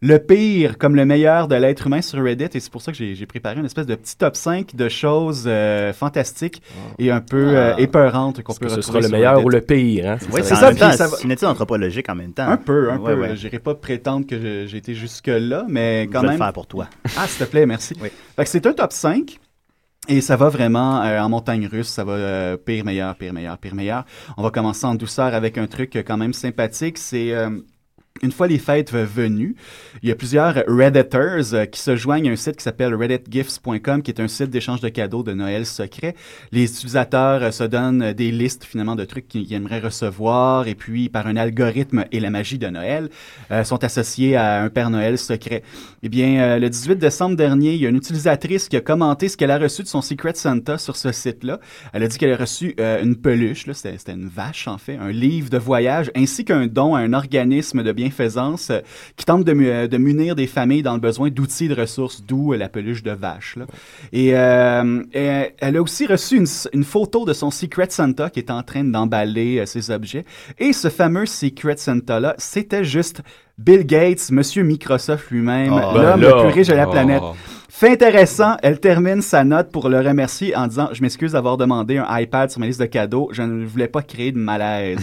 [0.00, 2.44] le pire comme le meilleur de l'être humain sur Reddit.
[2.54, 5.44] Et c'est pour ça que j'ai préparé une espèce de petit top 5 de choses
[5.46, 6.62] euh, fantastiques
[6.98, 7.80] et un peu euh, Ah.
[7.80, 9.46] épeurantes qu'on peut que ce sera le meilleur Reddit.
[9.46, 10.18] ou le pire, hein?
[10.32, 10.92] Oui, c'est ça, ça.
[10.92, 12.48] ça va- C'est une étude anthropologique en même temps?
[12.48, 13.20] Un peu, un Ouais, peu.
[13.20, 13.36] ouais.
[13.36, 16.38] J'irai pas prétendre que je- j'ai été jusque-là, mais Je quand vais le même.
[16.38, 16.86] faire pour toi.
[17.16, 17.94] Ah, s'il te plaît, merci.
[18.00, 18.08] Oui.
[18.36, 19.38] Fait que c'est un top 5.
[20.10, 23.58] Et ça va vraiment euh, en montagne russe, ça va euh, pire, meilleur, pire, meilleur,
[23.58, 24.04] pire, meilleur.
[24.38, 26.96] On va commencer en douceur avec un truc quand même sympathique.
[26.96, 27.50] C'est euh,
[28.22, 29.54] une fois les fêtes venues,
[30.02, 34.02] il y a plusieurs Redditors euh, qui se joignent à un site qui s'appelle redditgifts.com,
[34.02, 36.14] qui est un site d'échange de cadeaux de Noël secret.
[36.52, 41.08] Les utilisateurs euh, se donnent des listes finalement de trucs qu'ils aimeraient recevoir, et puis
[41.08, 43.08] par un algorithme et la magie de Noël,
[43.50, 45.62] euh, sont associés à un Père Noël secret.
[46.02, 49.36] Eh bien, le 18 décembre dernier, il y a une utilisatrice qui a commenté ce
[49.36, 51.58] qu'elle a reçu de son Secret Santa sur ce site-là.
[51.92, 55.50] Elle a dit qu'elle a reçu une peluche, c'était, une vache en fait, un livre
[55.50, 58.80] de voyage, ainsi qu'un don à un organisme de bienfaisance euh,
[59.16, 62.22] qui tente de, mu- euh, de munir des familles dans le besoin d'outils de ressources,
[62.26, 63.56] d'où euh, la peluche de vache.
[63.56, 63.66] Là.
[64.12, 64.28] Et,
[65.60, 66.42] elle a aussi reçu
[66.72, 70.24] une, photo de son Secret Santa qui est en train d'emballer ses objets.
[70.58, 73.20] Et ce fameux Secret Santa-là, c'était juste
[73.58, 76.36] Bill Gates, Monsieur Microsoft lui-même, Ah, l'homme ben là.
[76.36, 76.86] le plus riche de la Ah.
[76.86, 77.22] planète.
[77.78, 81.96] Fait intéressant, elle termine sa note pour le remercier en disant Je m'excuse d'avoir demandé
[81.96, 84.98] un iPad sur ma liste de cadeaux, je ne voulais pas créer de malaise.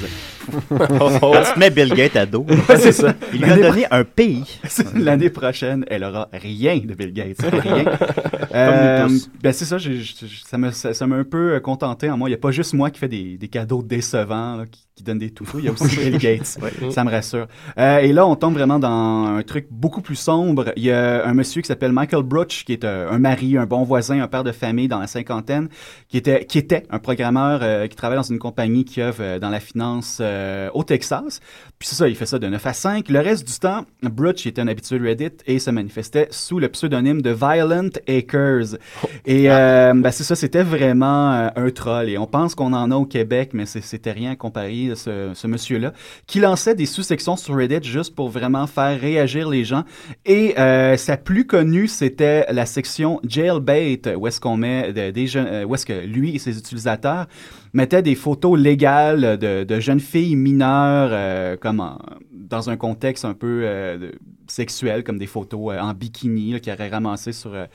[0.52, 2.46] Elle se met Bill Gates à dos.
[2.68, 3.14] Ouais, c'est ça.
[3.34, 4.60] Il lui a donné un pays.
[4.94, 7.38] L'année prochaine, elle aura rien de Bill Gates.
[7.50, 7.86] Rien.
[9.08, 9.30] tous.
[9.42, 10.14] ben c'est ça, j'ai- j'ai-
[10.46, 12.28] ça m'a ça, ça un peu euh, contenté en moi.
[12.28, 15.04] Il n'y a pas juste moi qui fais des, des cadeaux décevants, là, qui, qui
[15.04, 15.60] donne des toutous.
[15.60, 16.58] Il y a aussi Bill Gates.
[16.62, 16.92] Ouais.
[16.92, 17.48] Ça me rassure.
[17.78, 20.72] Euh, et là, on tombe vraiment dans un truc beaucoup plus sombre.
[20.78, 23.84] Il y a un monsieur qui s'appelle Michael Brooch, qui est un mari, un bon
[23.84, 25.70] voisin, un père de famille dans la cinquantaine,
[26.08, 29.40] qui était, qui était un programmeur euh, qui travaille dans une compagnie qui œuvre euh,
[29.40, 31.40] dans la finance euh, au Texas.
[31.86, 33.10] Puis c'est ça, il fait ça de 9 à 5.
[33.10, 37.22] Le reste du temps, Brooch était un habitué Reddit et se manifestait sous le pseudonyme
[37.22, 38.76] de Violent Acres.
[39.28, 42.10] Et euh, ben, c'est ça, c'était vraiment euh, un troll.
[42.10, 45.46] Et on pense qu'on en a au Québec, mais c'était rien comparé à ce, ce
[45.46, 45.94] monsieur-là,
[46.26, 49.84] qui lançait des sous-sections sur Reddit juste pour vraiment faire réagir les gens.
[50.26, 55.28] Et euh, sa plus connue, c'était la section Jailbait, où est-ce qu'on met de- des
[55.28, 57.28] jeunes, euh, où est-ce que lui et ses utilisateurs
[57.76, 62.00] mettaient des photos légales de, de jeunes filles mineures, euh, comme en-
[62.32, 64.12] dans un contexte un peu euh,
[64.48, 67.66] sexuel, comme des photos euh, en bikini là, qu'il aurait ramassé sur euh,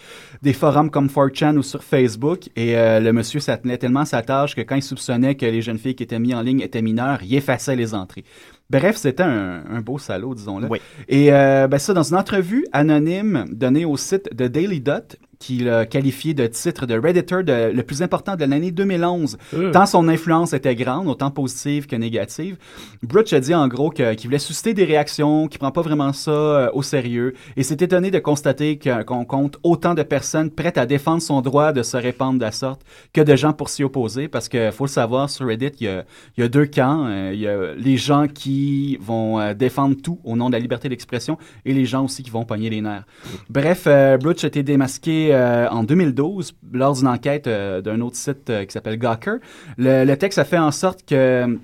[0.42, 2.48] des forums comme 4chan ou sur Facebook.
[2.56, 5.60] Et euh, le monsieur s'attenait tellement à sa tâche que quand il soupçonnait que les
[5.62, 8.24] jeunes filles qui étaient mises en ligne étaient mineures, il effaçait les entrées.
[8.70, 10.68] Bref, c'était un, un beau salaud, disons-le.
[10.70, 10.78] Oui.
[11.08, 15.56] Et euh, ben ça, dans une entrevue anonyme donnée au site de Daily Dot, qui
[15.60, 19.72] l'a qualifié de titre de Redditor de- le plus important de l'année 2011, Euh.
[19.72, 22.58] tant son influence était grande, autant positive que négative.
[23.02, 26.30] Brutch a dit en gros qu'il voulait susciter des réactions, qu'il prend pas vraiment ça
[26.30, 30.84] euh, au sérieux, et s'est étonné de constater qu'on compte autant de personnes prêtes à
[30.84, 32.82] défendre son droit de se répandre de la sorte
[33.14, 35.88] que de gens pour s'y opposer, parce que faut le savoir, sur Reddit, il y
[35.88, 36.04] a,
[36.36, 37.06] il y a deux camps.
[37.08, 40.88] Euh, Il y a les gens qui vont défendre tout au nom de la liberté
[40.90, 43.04] d'expression, et les gens aussi qui vont pogner les nerfs.
[43.48, 43.88] Bref,
[44.20, 48.64] Brutch a été démasqué euh, en 2012 lors d'une enquête euh, d'un autre site euh,
[48.64, 49.36] qui s'appelle Gawker.
[49.78, 51.58] Le, le texte a fait en sorte que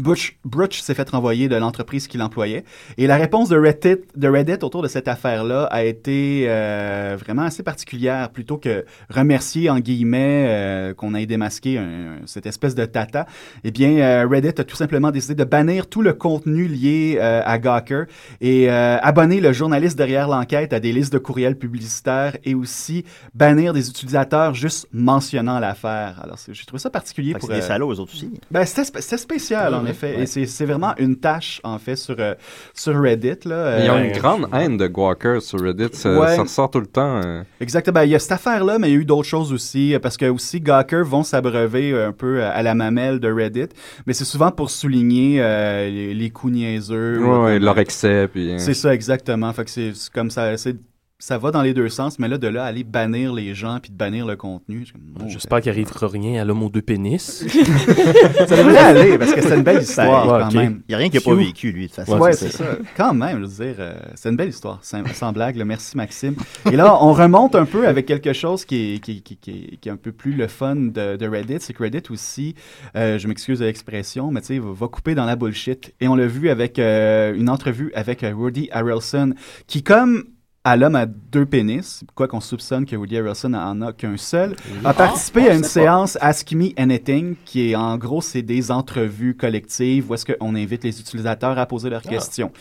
[0.00, 2.64] Butch, s'est fait renvoyer de l'entreprise qu'il employait.
[2.96, 7.42] Et la réponse de Reddit, de Reddit autour de cette affaire-là a été euh, vraiment
[7.42, 8.30] assez particulière.
[8.30, 13.26] Plutôt que remercier, en guillemets, euh, qu'on ait démasqué un- cette espèce de tata,
[13.64, 17.58] eh bien, euh, Reddit a tout simplement décidé de bannir tout le contenu lié à
[17.58, 18.04] Gawker
[18.40, 23.72] et abonner le journaliste derrière l'enquête à des listes de courriels publicitaires et aussi bannir
[23.72, 26.20] des utilisateurs juste mentionnant l'affaire.
[26.22, 27.48] Alors, j'ai trouvé ça particulier pour...
[27.48, 28.30] c'est des salauds, eux autres aussi.
[28.50, 30.16] ben, c'était sp- c'était spécial, en effet.
[30.16, 30.22] ouais.
[30.42, 32.34] Et c'est vraiment une tâche, en fait, sur, euh,
[32.74, 33.38] sur Reddit.
[33.46, 33.84] Là.
[33.84, 35.88] Ils ont Euh, une grande haine de Gawker sur Reddit.
[35.92, 36.36] Ça, Ouais.
[36.36, 37.20] ça ressort tout le temps.
[37.24, 37.42] euh.
[37.60, 38.00] Exactement.
[38.02, 40.16] Il y a cette affaire-là, mais il y a eu d'autres choses aussi, euh, parce
[40.16, 43.68] que aussi Gawker vont s'abreuver un peu euh, à la mamelle de Reddit,
[44.06, 47.18] mais c'est souvent pour souligner euh, les, les coups niaiseux.
[47.20, 48.28] ou Ouais, leur excès.
[48.28, 49.52] Puis, euh, C'est ça, exactement.
[49.52, 50.56] Fait que c'est c'est comme ça.
[50.56, 50.76] c'est-
[51.20, 53.90] Ça va dans les deux sens, mais là, de là, aller bannir les gens puis
[53.90, 54.86] de bannir le contenu.
[55.18, 57.44] oh, J'espère qu'il arrivera rien à l'homme aux deux pénis.
[58.46, 60.82] ça devrait aller, parce que c'est une belle histoire, Ouais, quand même.
[60.88, 62.20] Il n'y a rien qui n'a pas vécu, lui, de toute façon.
[62.20, 62.64] Ouais, c'est ça.
[62.96, 65.56] Quand même, je veux dire, euh, c'est une belle histoire, sans, sans blague.
[65.56, 65.64] là.
[65.64, 66.36] Merci, Maxime.
[66.70, 69.76] Et là, on remonte un peu avec quelque chose qui est, qui, qui, qui, est-
[69.78, 71.56] qui est un peu plus le fun de, de Reddit.
[71.58, 72.54] C'est que Reddit aussi,
[72.94, 75.92] euh, je m'excuse de l'expression, mais tu sais, va, va couper dans la bullshit.
[76.00, 79.34] Et on l'a vu avec euh, une entrevue avec Woody Harrelson,
[79.66, 80.22] qui, comme
[80.68, 84.54] à l'homme à deux pénis, quoi qu'on soupçonne que Woody Harrelson en a qu'un seul,
[84.84, 89.34] a participé à une séance Ask Me Anything, qui est en gros, c'est des entrevues
[89.34, 92.52] collectives où est-ce qu'on invite les utilisateurs à poser leurs questions.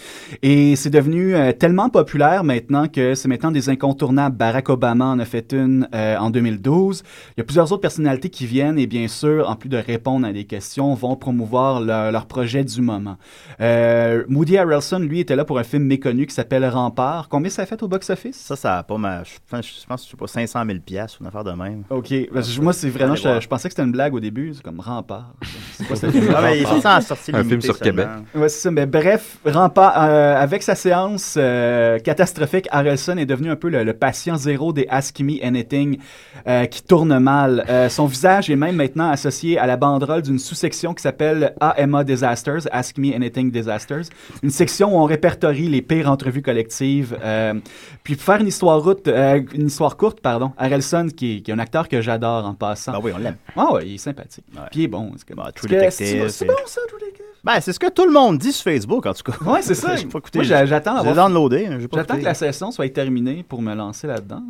[0.42, 4.38] Et c'est devenu euh, tellement populaire maintenant que c'est maintenant des incontournables.
[4.38, 7.04] Barack Obama en a fait une euh, en 2012.
[7.36, 10.26] Il y a plusieurs autres personnalités qui viennent et bien sûr, en plus de répondre
[10.26, 13.18] à des questions, vont promouvoir leur, leur projet du moment.
[13.60, 17.28] Euh, Woody Harrelson, lui, était là pour un film méconnu qui s'appelle Rempart.
[17.28, 18.38] Combien ça a fait au box-office?
[18.38, 19.24] Ça, ça a pas ma.
[19.24, 21.84] Je pense, je pense que sais pas, 500 000 piastres, une affaire de même.
[21.90, 23.16] Ok, parce que moi, c'est vraiment.
[23.16, 25.34] Je, pensais que c'était une blague au début, c'est comme Rempart.
[25.78, 26.34] C'est quoi ce film?
[26.36, 26.82] Ah, mais Rempart.
[26.82, 28.08] ça, en sortie Un film sur Québec.
[28.34, 28.72] Ouais, c'est ça.
[28.72, 33.84] Mais bref, Rempart, euh, avec sa séance euh, catastrophique, Harrelson est devenu un peu le,
[33.84, 36.00] le patient zéro des Ask Me Anything
[36.48, 37.64] euh, qui tourne mal.
[37.70, 42.04] Euh, son visage est même maintenant associé à la banderole d'une sous-section qui s'appelle AMA
[42.04, 44.06] Disasters, Ask Me Anything Disasters.
[44.42, 47.16] Une section où on répertorie les pires entrevues collectives.
[48.04, 51.52] Puis pour faire une histoire, route, euh, une histoire courte, pardon, Harrelson, qui est, qui
[51.52, 52.92] est un acteur que j'adore en passant.
[52.94, 53.38] Ben oui, on l'aime.
[53.56, 54.46] Ah ouais, il est sympathique.
[54.72, 55.12] Puis il est bon.
[55.18, 57.26] C'est comme- Bah, True c'est que- Detective, C'est bon ça, True Detective.
[57.48, 59.38] Ben, c'est ce que tout le monde dit sur Facebook, en tout cas.
[59.50, 59.90] Ouais, c'est ça.
[60.12, 60.40] Pas écouté.
[60.40, 61.66] Moi, j'a- j'attends J'ai d'avoir- downloadé.
[61.66, 64.44] hein, J'attends que la session soit terminée pour me lancer là-dedans.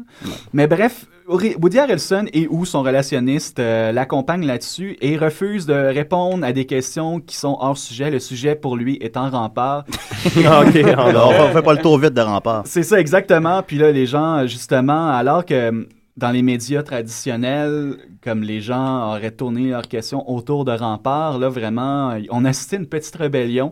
[0.52, 6.44] Mais bref, Woody Harrelson et ou son relationniste euh, l'accompagnent là-dessus et refuse de répondre
[6.44, 8.10] à des questions qui sont hors sujet.
[8.10, 9.84] Le sujet pour lui étant rempart.
[10.46, 11.16] Ah, ok, on,
[11.50, 12.64] on fait pas le tour vite de rempart.
[12.66, 13.62] C'est ça exactement.
[13.62, 19.32] Puis là, les gens, justement, alors que dans les médias traditionnels, comme les gens auraient
[19.32, 23.72] tourné leurs questions autour de Rempart, là, vraiment, on a assisté à une petite rébellion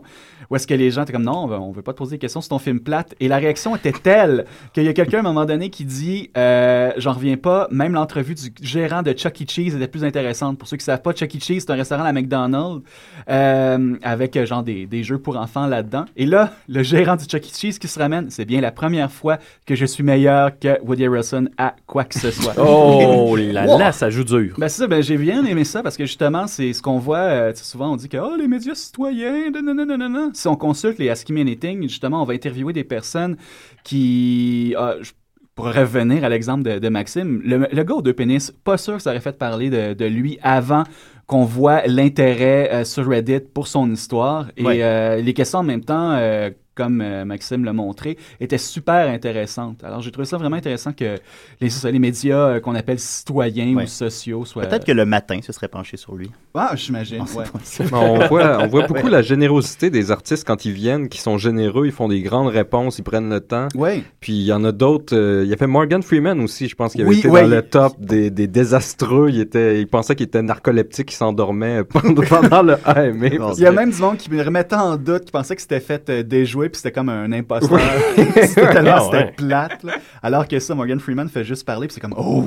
[0.50, 2.40] où est-ce que les gens étaient comme non, on veut, pas te poser des questions
[2.40, 3.14] sur ton film plate.
[3.20, 6.30] Et la réaction était telle qu'il y a quelqu'un à un moment donné qui dit
[6.36, 9.44] euh, J'en reviens pas, même l'entrevue du gérant de Chuck E.
[9.48, 10.58] Cheese était plus intéressante.
[10.58, 11.38] Pour ceux qui savent pas, Chuck E.
[11.40, 12.82] Cheese, c'est un restaurant à McDonald's
[13.28, 16.04] euh, avec euh, genre des, jeux pour enfants là-dedans.
[16.16, 17.48] Et là, le gérant du Chuck E.
[17.52, 21.06] Cheese qui se ramène, c'est bien la première fois que je suis meilleur que Woody
[21.06, 24.54] Harrelson à quoi que ce Oh là là, ça joue dur.
[24.58, 27.18] Ben c'est ça, ben j'ai bien aimé ça parce que justement, c'est ce qu'on voit.
[27.18, 30.30] euh, souvent, on dit que oh, les médias citoyens, nanana.
[30.34, 33.36] Si on consulte les Ask Me Anything, justement, on va interviewer des personnes
[33.84, 34.74] qui.
[34.78, 34.94] ah,
[35.54, 38.96] pour revenir à l'exemple de, de Maxime, le, le gars aux deux pénis, pas sûr
[38.96, 40.84] que ça aurait fait parler de, de lui avant
[41.26, 44.48] qu'on voit l'intérêt euh, sur Reddit pour son histoire.
[44.58, 44.82] Et Ouais.
[44.82, 49.82] euh, les questions en même temps, euh, comme euh, Maxime l'a montré, étaient super intéressantes.
[49.82, 51.16] Alors j'ai trouvé ça vraiment intéressant que
[51.60, 53.84] les, les médias euh, qu'on appelle citoyens Ouais.
[53.84, 54.64] ou sociaux soient...
[54.66, 56.30] Peut-être que le matin, ce serait penché sur lui.
[56.54, 57.44] Ah, j'imagine, On ouais.
[58.28, 59.10] voit, on voit beaucoup Ouais.
[59.10, 62.98] la générosité des artistes quand ils viennent, qui sont généreux, ils font des grandes réponses,
[62.98, 63.68] ils prennent le temps.
[63.74, 64.02] Ouais.
[64.20, 65.16] Puis il y en a d'autres.
[65.16, 67.42] euh, il y a fait Morgan Freeman aussi, je pense qu'il avait Oui, été ouais,
[67.42, 69.30] dans le top des, des désastreux.
[69.30, 73.26] Il, était, il pensait qu'il était narcoleptique, il s'endormait pendant, pendant le AMA.
[73.56, 75.80] Il y a même du monde qui me remettait en doute, qui pensait que c'était
[75.80, 76.22] fait euh,
[76.68, 77.78] puis c'était comme un imposteur.
[78.16, 79.32] c'était tellement Ah, ouais.
[79.36, 79.82] plate.
[79.84, 79.92] là.
[80.22, 82.44] Alors que ça, Morgan Freeman fait juste parler, puis c'est comme Oh,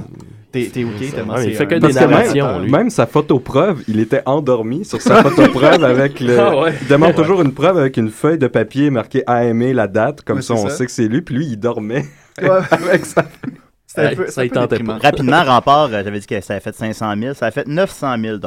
[0.52, 3.06] t'es t'es OK, tellement Ouais, il fait que un des Parce que narrations, même, sa
[3.06, 6.40] photo preuve, il était endormi sur sa photo preuve avec le.
[6.40, 6.74] Ah ouais.
[6.82, 10.38] Il demande toujours une preuve avec une feuille de papier marquée AMA, la date, comme
[10.38, 10.76] Ouais, ça on ça.
[10.76, 12.06] sait que c'est lui, puis lui il dormait
[12.72, 13.26] avec sa.
[13.86, 14.78] C'était un peu, ça, un peu.
[15.02, 17.34] Rapidement, Rempart, euh, j'avais dit que ça a fait 500 000.
[17.34, 18.38] Ça a fait 900 000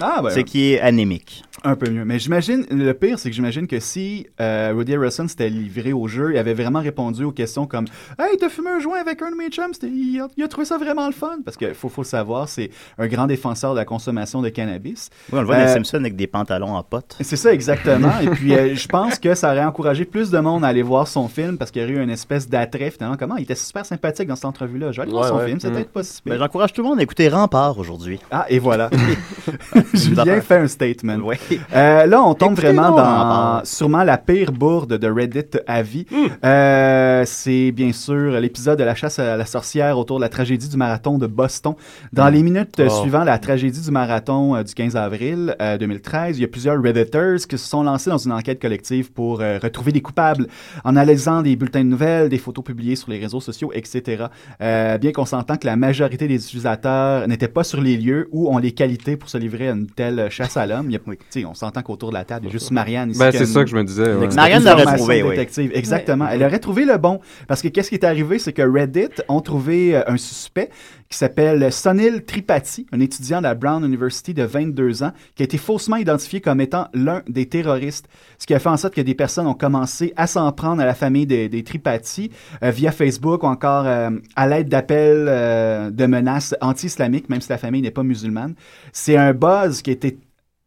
[0.00, 1.42] Ah, ben, Ce qui est anémique.
[1.64, 2.04] Un peu mieux.
[2.04, 6.08] Mais j'imagine, le pire, c'est que j'imagine que si euh, Woody Harrelson s'était livré au
[6.08, 7.84] jeu, il avait vraiment répondu aux questions comme
[8.18, 10.64] Hey, t'as fumé un joint avec un de mes chums, il a, il a trouvé
[10.64, 11.38] ça vraiment le fun.
[11.44, 15.10] Parce qu'il faut, faut le savoir, c'est un grand défenseur de la consommation de cannabis.
[15.32, 17.16] Oui, on le voit dans Euh, Simpsons avec des pantalons en pote.
[17.20, 18.12] C'est ça, exactement.
[18.20, 21.06] Et puis, euh, je pense que ça aurait encouragé plus de monde à aller voir
[21.06, 23.16] son film parce qu'il y aurait eu une espèce d'attrait, finalement.
[23.16, 24.90] Comment il était super sympathique dans cette entrevue-là.
[24.92, 25.46] Je vais aller voir Ouais, son ouais.
[25.46, 25.74] film, c'est Mm.
[25.74, 26.32] peut-être pas si pire.
[26.32, 28.18] Ben, J'encourage tout le monde à écouter Rempart aujourd'hui.
[28.30, 28.90] Ah, et voilà.
[29.94, 31.16] Julien fait un statement.
[31.18, 31.38] Ouais.
[31.74, 36.06] Euh, là, on tombe Écoutez vraiment dans sûrement la pire bourde de Reddit à vie.
[36.10, 36.26] Hmm.
[36.44, 40.68] Euh, c'est bien sûr l'épisode de la chasse à la sorcière autour de la tragédie
[40.68, 41.74] du marathon de Boston.
[42.12, 42.34] Dans Hmm.
[42.34, 42.88] les minutes Oh.
[42.88, 46.80] suivant la tragédie du marathon euh, du 15 avril euh, 2013, il y a plusieurs
[46.82, 50.46] Redditors qui se sont lancés dans une enquête collective pour retrouver des coupables
[50.84, 54.24] en analysant des bulletins de nouvelles, des photos publiées sur les réseaux sociaux, etc.
[54.60, 58.58] Bien qu'on s'entend que la majorité des utilisateurs n'étaient pas sur les lieux où ont
[58.58, 60.86] les qualités pour se livrer à une telle chasse à l'homme.
[60.90, 61.00] Il y a-
[61.46, 63.18] On s'entend qu'autour de la table, il y a juste Marianne ici.
[63.18, 64.14] Ben, c'est ça que je me disais.
[64.14, 64.28] ouais.
[64.34, 65.30] Marianne l'aurait trouvé, oui.
[65.30, 65.70] détective.
[65.74, 66.28] Exactement.
[66.28, 67.20] Elle aurait trouvé le bon.
[67.48, 70.70] Parce que qu'est-ce qui est arrivé, c'est que Reddit ont trouvé euh, un suspect
[71.12, 75.44] qui s'appelle Sonil Tripathi, un étudiant de la Brown University de 22 ans, qui a
[75.44, 78.08] été faussement identifié comme étant l'un des terroristes.
[78.38, 80.86] Ce qui a fait en sorte que des personnes ont commencé à s'en prendre à
[80.86, 82.30] la famille des, des Tripathi
[82.64, 87.50] euh, via Facebook ou encore euh, à l'aide d'appels euh, de menaces anti-islamiques, même si
[87.50, 88.54] la famille n'est pas musulmane.
[88.92, 90.18] C'est un buzz qui a été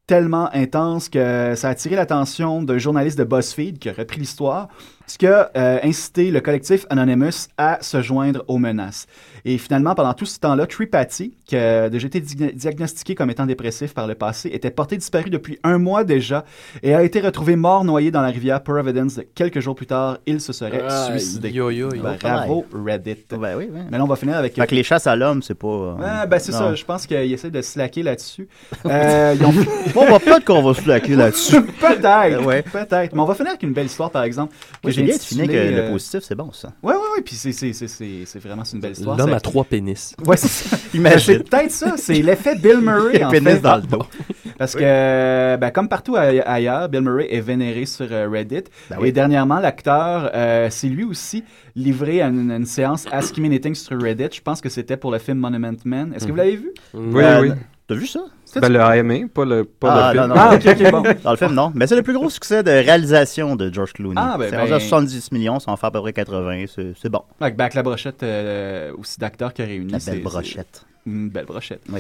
[0.08, 4.68] tellement intense que ça a attiré l'attention d'un journaliste de BuzzFeed qui a repris l'histoire,
[5.08, 9.06] ce qui a euh, incité le collectif Anonymous à se joindre aux menaces.
[9.48, 13.46] Et finalement, pendant tout ce temps-là, Tripathi, qui a déjà été di- diagnostiqué comme étant
[13.46, 16.46] dépressif par le passé, était porté disparu depuis un mois déjà
[16.82, 19.20] et a été retrouvé mort noyé dans la rivière Providence.
[19.36, 21.52] Quelques jours plus tard, il se serait suicidé.
[21.52, 22.02] yo, yo, yo.
[22.22, 23.26] Bravo, Reddit.
[23.30, 23.82] Ben oui, oui.
[23.92, 24.56] Mais là, on va finir avec...
[24.56, 25.68] Fait que les chasses à l'homme, c'est pas.
[25.68, 28.48] euh, Ah, ben c'est ça, je pense qu'ils essaient de slacker là-dessus.
[28.86, 29.52] Euh, ils ont
[29.94, 31.62] Bon, on va peut-être qu'on va se laquer là-dessus.
[31.80, 32.62] Peut-être, Ouais.
[32.62, 33.14] peut-être.
[33.14, 35.42] Mais on va finir avec une belle histoire, par exemple, que Oui, j'ai bien défini
[35.42, 36.74] que intitulé, le euh, positif, c'est bon, ça.
[36.84, 37.22] Ouais, ouais, ouais.
[37.24, 39.18] Puis c'est, c'est, c'est, c'est, c'est vraiment c'est une belle histoire.
[39.18, 40.16] L'homme C'est- à trois pénis.
[40.26, 40.78] Ouais, c'est ça.
[40.94, 41.20] Imagine.
[41.38, 41.94] C'est peut-être ça.
[41.98, 43.60] C'est l'effet Bill Murray, en Pénis fait.
[43.60, 44.04] dans le dos.
[44.58, 48.64] Parce que, ben, comme partout aille- ailleurs, Bill Murray est vénéré sur euh, Reddit.
[48.90, 49.10] Ben oui.
[49.10, 51.44] Et dernièrement, l'acteur euh, s'est lui aussi
[51.76, 54.30] livré à une, une séance Ask Me Anything sur Reddit.
[54.32, 56.14] Je pense que c'était pour le film Monument Man.
[56.16, 56.72] Est-ce que vous l'avez vu?
[56.94, 57.50] Oui, Euh, oui.
[57.88, 58.22] T'as vu ça?
[58.60, 60.36] Ben, le AMA, pas le, pas Ah, le non, film.
[60.36, 60.42] non.
[60.50, 61.04] Ah, ok, ok, bon.
[61.24, 61.72] Dans le film, non.
[61.76, 64.16] Mais c'est le plus gros succès de réalisation de George Clooney.
[64.18, 66.66] Ah, ben, c'est ben- rendu à 70 millions, ça en fait à peu près 80.
[66.74, 67.22] C'est c'est bon.
[67.40, 69.92] Avec, ben, avec la brochette euh, aussi d'acteurs qui a réuni.
[69.92, 70.86] La belle c'est- brochette.
[71.08, 71.82] Une belle brochette.
[71.90, 72.00] Oui.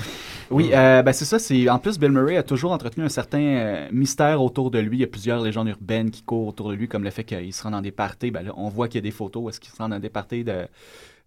[0.49, 1.37] Oui, euh, ben c'est ça.
[1.37, 4.97] C'est en plus Bill Murray a toujours entretenu un certain euh, mystère autour de lui.
[4.97, 7.53] Il y a plusieurs légendes urbaines qui courent autour de lui, comme le fait qu'il
[7.53, 8.31] se rend dans des parties.
[8.31, 9.99] Ben là, on voit qu'il y a des photos où est-ce qu'il se rend dans
[9.99, 10.65] des parties de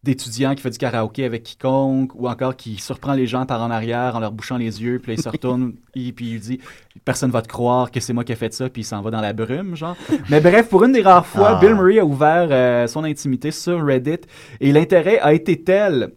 [0.09, 3.71] d'étudiants qui fait du karaoké avec quiconque ou encore qui surprend les gens par en
[3.71, 6.61] arrière en leur bouchant les yeux puis là, il se retourne et puis il dit
[7.05, 9.11] personne va te croire que c'est moi qui ai fait ça puis il s'en va
[9.11, 9.97] dans la brume genre
[10.31, 11.61] mais bref pour une des rares fois Ah.
[11.61, 14.21] Bill Murray a ouvert euh, son intimité sur Reddit
[14.61, 16.13] et l'intérêt a été tel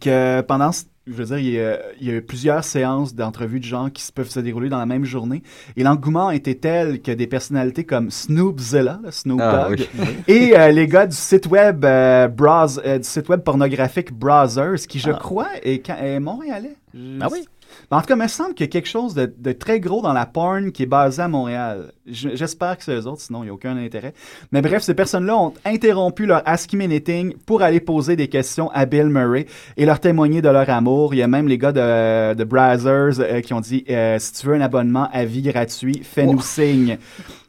[0.00, 3.14] que pendant ce- je veux dire, il y, a, il y a eu plusieurs séances
[3.14, 5.42] d'entrevues de gens qui se peuvent se dérouler dans la même journée.
[5.76, 10.06] Et l'engouement été tel que des personnalités comme Snoopzilla, là, Snoop Ah, Dogg, oui.
[10.28, 14.86] et euh, les gars du site web euh, Browse- euh, du site web pornographique Browsers,
[14.88, 15.18] qui je Ah.
[15.20, 16.76] crois est, ca- est montréalais.
[16.94, 17.44] Je- Ah oui?
[17.90, 20.02] En tout cas, il me semble qu'il y a quelque chose de, de très gros
[20.02, 21.92] dans la porn qui est basé à Montréal.
[22.06, 24.12] Je- J'espère que c'est eux autres, sinon il n'y a aucun intérêt.
[24.52, 28.70] Mais bref, ces personnes-là ont interrompu leur Ask Me Anything pour aller poser des questions
[28.72, 29.46] à Bill Murray
[29.78, 31.14] et leur témoigner de leur amour.
[31.14, 34.34] Il y a même les gars de, de Brazzers euh, qui ont dit euh, si
[34.34, 36.98] tu veux un abonnement à vie gratuit, fais-nous signe.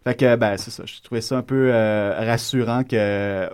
[0.06, 0.84] Fait que, ben, c'est ça.
[0.86, 3.50] Je trouvais ça un peu euh, rassurant que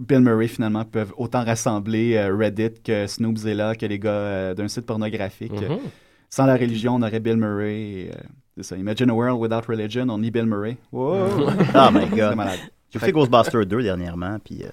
[0.00, 4.66] Bill Murray, finalement, peuvent autant rassembler euh, Reddit que Snoopzilla, que les gars euh, d'un
[4.66, 5.52] site pornographique.
[5.52, 5.78] Mhm.
[6.34, 7.80] Sans la religion, on aurait Bill Murray.
[7.80, 8.14] et, euh,
[8.56, 8.76] c'est ça.
[8.76, 10.78] Imagine a world without religion, on y Bill Murray.
[10.90, 11.28] Wow!
[11.76, 12.36] Oh my god.
[12.90, 14.64] J'ai fait Ghostbusters 2 dernièrement, puis.
[14.64, 14.70] Euh...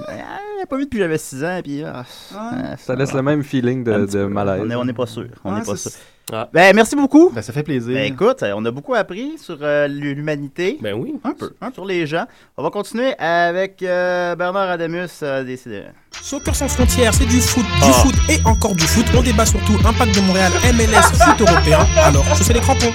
[0.00, 0.12] euh,
[0.60, 1.82] j'ai pas vu depuis que j'avais 6 ans, puis.
[1.84, 2.04] ah,
[2.36, 4.62] ah, Ça laisse le même feeling de, de malaise.
[4.64, 5.26] On est, on est pas sûr.
[5.44, 5.90] On Ah, est pas sûr.
[6.32, 6.48] Ah.
[6.52, 7.30] Ben, merci beaucoup.
[7.34, 7.92] Ben, ça fait plaisir.
[7.94, 11.14] Ben, écoute, on a beaucoup appris sur euh, l'humanité, Ben oui.
[11.22, 11.50] un peu.
[11.50, 11.72] peu.
[11.72, 12.24] sur les gens.
[12.56, 15.82] On va continuer avec euh, Bernard Adamus, euh, décidé.
[16.12, 17.92] Soccer sans frontières, c'est du foot, du Ah.
[17.92, 19.04] foot et encore du foot.
[19.16, 21.86] On débat surtout Impact de Montréal, MLS, foot européen.
[21.98, 22.92] Alors, je fais les crampons.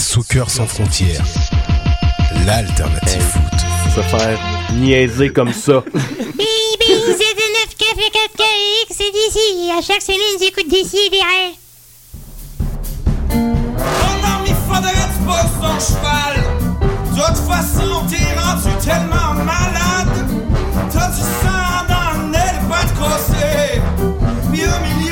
[0.00, 1.22] Soccer sans frontières,
[2.44, 3.60] l'alternative foot.
[3.94, 4.38] Se faire
[4.80, 5.82] niaiser comme ça.
[5.92, 9.70] Baby, c'est 9 café 4 KX, c'est d'ici.
[9.76, 11.56] À chaque semaine, j'écoute d'ici des rêves.
[13.30, 16.34] Mon ami, faudrait que tu poses ton cheval.
[17.10, 20.16] De toute façon, t'es rendu tellement malade.
[20.92, 23.80] T'as du sang dans le nez, les pattes cassées.
[24.52, 25.11] Puis au milieu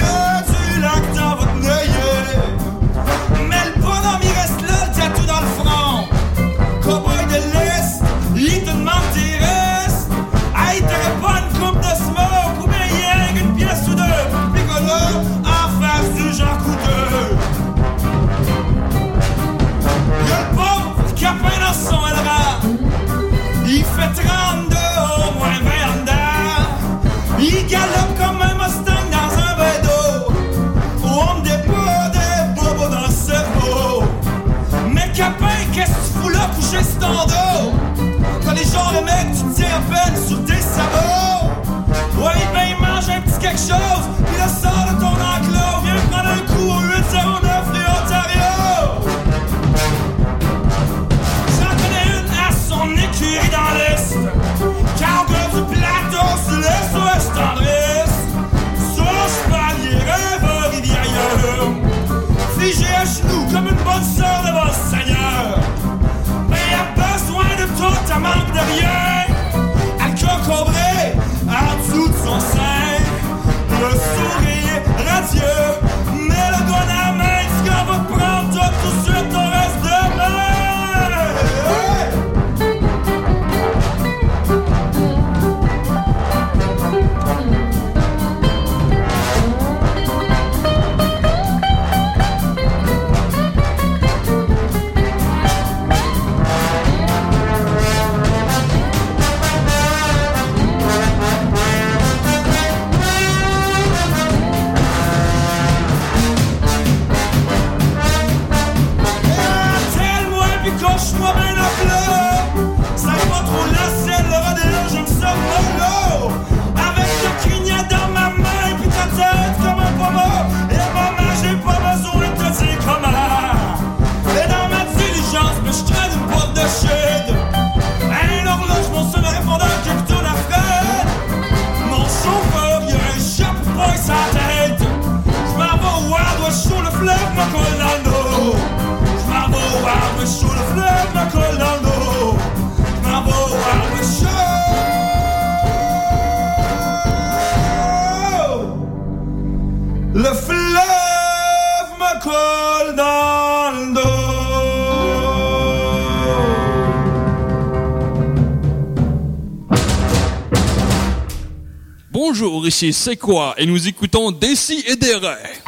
[162.13, 163.55] Bonjour, ici C'est quoi?
[163.57, 165.63] Et nous écoutons Dessy et Desraies.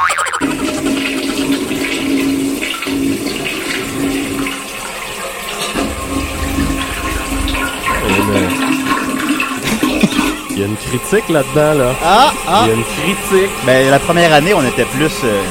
[10.51, 11.93] Il y a une critique là-dedans, là.
[12.05, 12.61] Ah, ah.
[12.65, 13.51] Il y a une critique.
[13.65, 15.13] Ben, la première année, on était plus.
[15.25, 15.43] euh,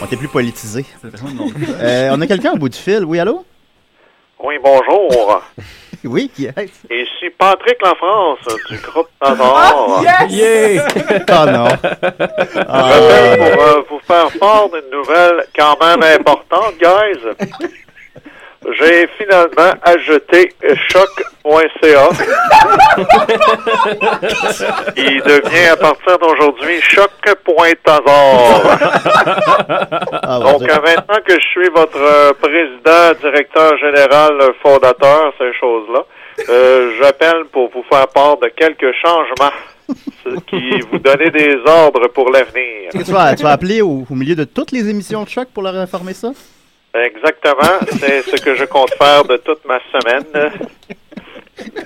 [0.00, 0.84] on était plus politisé.
[1.80, 3.04] Euh, on a quelqu'un au bout du fil.
[3.04, 3.44] Oui, allô?
[4.42, 5.42] Oui, bonjour.
[6.04, 6.54] Oui, qui est
[6.88, 8.38] Ici Patrick Lafrance
[8.70, 10.04] du groupe Tazar.
[10.06, 10.30] Ah, yes!
[10.30, 10.86] Yeah!
[11.30, 11.68] Oh non.
[11.68, 12.90] Je Ah.
[12.90, 17.48] m'appelle pour euh, vous faire part d'une nouvelle quand même importante, guys.
[18.78, 20.52] J'ai finalement ajouté
[20.88, 22.08] choc.ca.
[24.96, 28.78] Il devient à partir d'aujourd'hui choc.tazar.
[30.22, 35.52] Ah, Donc euh, maintenant que je suis votre euh, président, directeur général, euh, fondateur, ces
[35.60, 36.04] choses-là,
[36.48, 39.52] euh, j'appelle pour vous faire part de quelques changements
[40.48, 42.90] qui vous donner des ordres pour l'avenir.
[42.92, 45.62] Tu vas, tu vas appeler au, au milieu de toutes les émissions de choc pour
[45.62, 46.30] leur informer ça?
[47.04, 50.50] Exactement, c'est ce que je compte faire de toute ma semaine.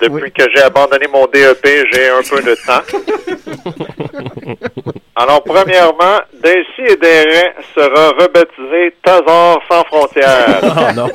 [0.01, 2.81] Depuis que j'ai abandonné mon DEP, j'ai un peu de temps.
[5.15, 10.59] Alors, premièrement, Daisy et Desraies sera rebaptisé Tazar sans frontières.
[10.63, 11.09] Oh non.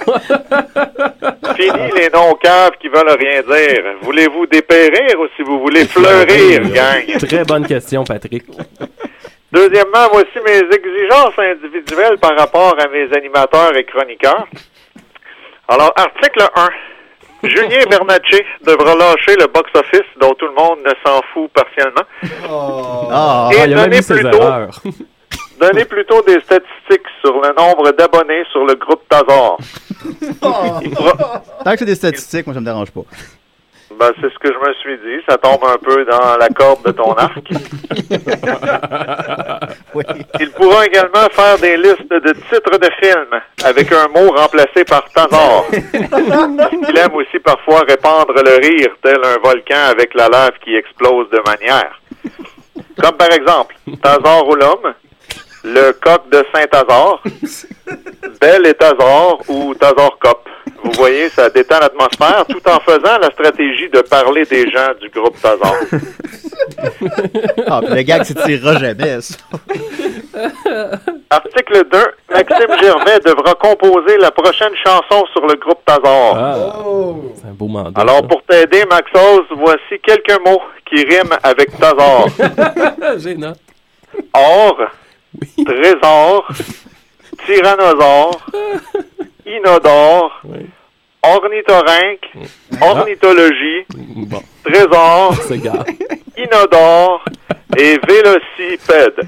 [1.57, 3.83] Fini les noms caves qui veulent rien dire.
[4.03, 7.19] Voulez-vous dépérir ou si vous voulez fleurir, gang?
[7.27, 8.45] Très bonne question, Patrick.
[9.61, 14.47] Deuxièmement, voici mes exigences individuelles par rapport à mes animateurs et chroniqueurs.
[15.67, 16.69] Alors, article 1.
[17.49, 22.03] Julien Bernatchez devra lâcher le box-office dont tout le monde ne s'en fout partiellement.
[23.11, 24.81] Ah, Et il a même donner plutôt, erreurs.
[25.61, 29.57] donner plutôt des statistiques sur le nombre d'abonnés sur le groupe Tazar.
[30.83, 33.03] Il fera- Tant que c'est des statistiques, moi, ça me dérange pas.
[33.99, 35.25] Ben, c'est ce que je me suis dit.
[35.29, 37.49] Ça tombe un peu dans la corde de ton arc.
[40.39, 45.09] Il pourra également faire des listes de titres de films avec un mot remplacé par
[45.13, 45.65] Tazar.
[45.73, 51.31] Il aime aussi parfois répandre le rire tel un volcan avec la lave qui explose
[51.31, 51.99] de manière.
[53.01, 54.93] Comme par exemple, Tazar ou l'homme,
[55.65, 57.23] le coq de Saint-Tazar,
[58.41, 60.47] Belle et Tazar ou Tazar Cop.
[60.87, 65.09] Vous voyez, ça détend l'atmosphère tout en faisant la stratégie de parler des gens du
[65.11, 65.75] groupe Tazar.
[67.69, 69.37] Ah, le gag s'étirera jamais, ça.
[71.31, 71.99] Article 2.
[72.31, 76.75] Maxime Gervais devra composer la prochaine chanson sur le groupe Tazar.
[77.35, 78.01] C'est un beau mandat.
[78.01, 82.27] Alors, pour t'aider, Maxos, voici quelques mots qui riment avec Tazar.
[83.19, 83.55] Gênant.
[84.33, 84.77] Or,
[85.65, 86.49] trésor,
[87.47, 88.47] tyrannosaure,
[89.47, 90.43] inodore,
[91.35, 92.29] ornithorynque,
[92.81, 93.87] ornithologie,
[94.65, 95.85] trésor, C'est gars.
[96.37, 97.25] inodore
[97.77, 99.27] et vélocipède.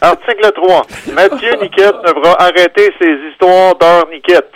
[0.00, 0.82] Article 3.
[1.14, 4.50] Mathieu Niquette devra arrêter ses histoires d'heure Niquette.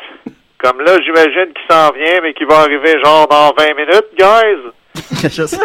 [0.59, 4.72] Comme là, j'imagine qu'il s'en vient, mais qu'il va arriver genre dans 20 minutes, guys.
[5.28, 5.59] je sais,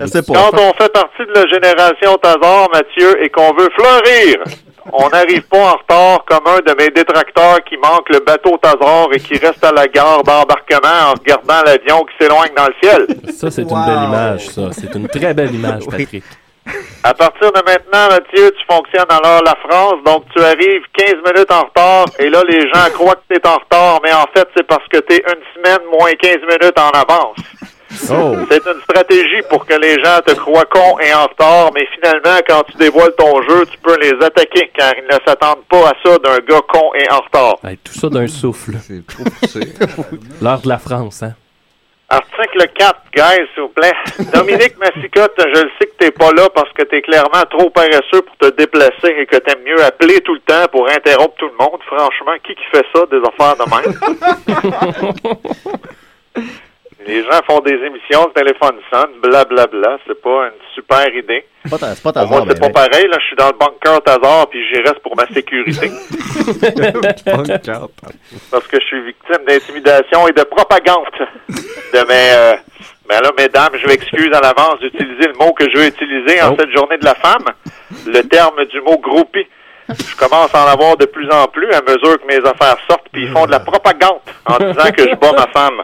[0.00, 0.32] je sais pas.
[0.32, 4.36] Quand on fait partie de la génération Tazar, Mathieu, et qu'on veut fleurir,
[4.92, 9.08] on n'arrive pas en retard comme un de mes détracteurs qui manque le bateau Tazar
[9.12, 13.06] et qui reste à la gare d'embarquement en regardant l'avion qui s'éloigne dans le ciel.
[13.32, 14.72] Ça, c'est une belle image, ça.
[14.72, 16.24] C'est une très belle image, Patrick.
[17.02, 21.52] À partir de maintenant, Mathieu, tu fonctionnes alors la France, donc tu arrives 15 minutes
[21.52, 24.48] en retard, et là, les gens croient que tu es en retard, mais en fait,
[24.56, 27.36] c'est parce que tu es une semaine moins 15 minutes en avance.
[28.10, 28.36] Oh.
[28.50, 32.38] C'est une stratégie pour que les gens te croient con et en retard, mais finalement,
[32.46, 35.92] quand tu dévoiles ton jeu, tu peux les attaquer, car ils ne s'attendent pas à
[36.04, 37.56] ça d'un gars con et en retard.
[37.64, 38.72] Hey, tout ça d'un souffle.
[40.40, 41.34] L'heure de la France, hein?
[42.10, 43.94] Article 4, guys, s'il vous plaît.
[44.32, 48.22] Dominique Massicotte, je le sais que t'es pas là parce que t'es clairement trop paresseux
[48.22, 51.56] pour te déplacer et que t'aimes mieux appeler tout le temps pour interrompre tout le
[51.58, 51.80] monde.
[51.86, 53.94] Franchement, qui qui fait ça, des affaires de même?
[57.06, 59.98] Les gens font des émissions, le téléphone sonne, blablabla.
[60.06, 61.46] C'est pas une super idée.
[61.64, 61.70] C'est
[62.02, 63.06] pas ta- moi, c'est pas pareil.
[63.08, 65.90] Là, je suis dans le bunker Tazar puis j'y reste pour ma sécurité.
[68.50, 71.04] Parce que je suis victime d'intimidation et de propagande
[71.48, 72.32] de mes...
[72.32, 72.56] euh,
[73.08, 76.52] ben là, mesdames, je m'excuse à l'avance d'utiliser le mot que je veux utiliser en
[76.52, 76.56] Oh.
[76.58, 77.44] cette journée de la femme,
[78.06, 79.46] le terme du mot groupie.
[79.88, 83.06] Je commence à en avoir de plus en plus à mesure que mes affaires sortent,
[83.12, 85.82] puis ils font de la propagande en disant que je bats ma femme.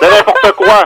[0.00, 0.84] C'est n'importe quoi.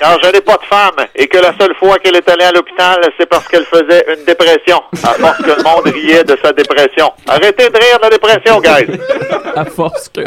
[0.00, 2.52] Quand je n'ai pas de femme et que la seule fois qu'elle est allée à
[2.52, 6.52] l'hôpital, c'est parce qu'elle faisait une dépression, à force que le monde riait de sa
[6.52, 7.10] dépression.
[7.26, 9.00] Arrêtez de rire de la dépression, guys.
[9.56, 10.22] À force que.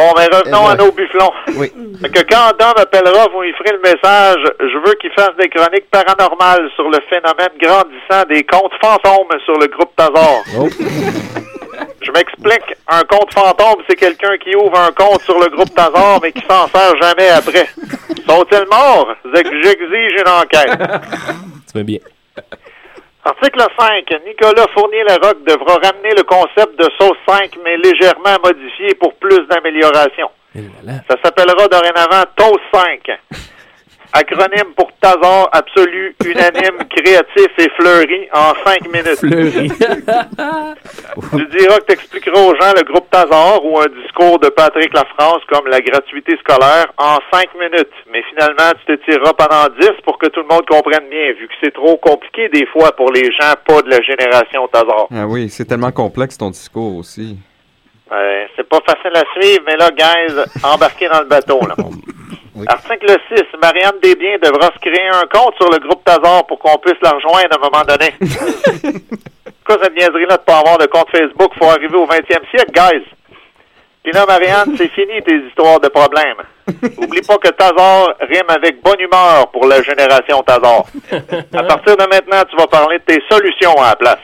[0.00, 1.30] Bon, mais revenons à nos bufflons.
[1.56, 1.70] Oui.
[2.02, 4.42] Que quand Dom appellera, vous y ferez le message.
[4.58, 9.58] Je veux qu'il fasse des chroniques paranormales sur le phénomène grandissant des comptes fantômes sur
[9.58, 10.40] le groupe Tazar.
[12.00, 12.76] Je m'explique.
[12.88, 16.46] Un compte fantôme, c'est quelqu'un qui ouvre un compte sur le groupe Tazar, mais qui
[16.48, 17.68] s'en sert jamais après.
[18.26, 19.14] Sont-ils morts?
[19.34, 20.80] J'exige une enquête.
[21.70, 21.98] Tu vas bien.
[23.24, 24.22] Article 5.
[24.26, 30.30] Nicolas Fournier-Larocque devra ramener le concept de sauce 5, mais légèrement modifié pour plus d'amélioration.
[31.08, 33.10] Ça s'appellera dorénavant Toast 5.
[34.12, 39.18] Acronyme pour Tazar absolu, unanime, créatif et fleuri en 5 minutes.
[39.18, 39.70] Fleuri.
[41.30, 45.42] Tu diras que t'expliqueras aux gens le groupe Tazar ou un discours de Patrick Lafrance
[45.48, 47.92] comme la gratuité scolaire en 5 minutes.
[48.12, 51.46] Mais finalement, tu te tireras pendant 10 pour que tout le monde comprenne bien, vu
[51.48, 55.06] que c'est trop compliqué des fois pour les gens pas de la génération Tazar.
[55.14, 57.36] Ah oui, c'est tellement complexe ton discours aussi.
[58.10, 60.34] Ouais, c'est pas facile à suivre, mais là, guys,
[60.64, 61.76] embarquez dans le bateau, là.
[62.68, 63.44] Article 6.
[63.60, 67.10] Marianne Desbiens devra se créer un compte sur le groupe Tazar pour qu'on puisse la
[67.10, 68.14] rejoindre à un moment donné.
[69.64, 71.52] Quoi, cette niaiserie-là de pas avoir de compte Facebook?
[71.58, 73.04] Faut arriver au 20e siècle, guys?
[74.02, 76.42] Puis là, Marianne, c'est fini tes histoires de problèmes.
[76.98, 80.84] Oublie pas que Tazar rime avec bonne humeur pour la génération Tazar.
[81.54, 84.18] À partir de maintenant, tu vas parler de tes solutions à la place.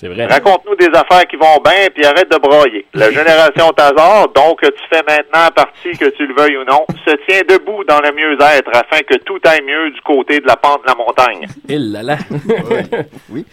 [0.00, 0.26] C'est vrai.
[0.26, 2.86] Raconte-nous des affaires qui vont bien, puis arrête de broyer.
[2.94, 7.14] La génération Tazar, donc tu fais maintenant partie, que tu le veuilles ou non, se
[7.26, 10.82] tient debout dans le mieux-être afin que tout aille mieux du côté de la pente
[10.82, 11.46] de la montagne.
[11.68, 12.16] Il là là.
[13.30, 13.44] Oui.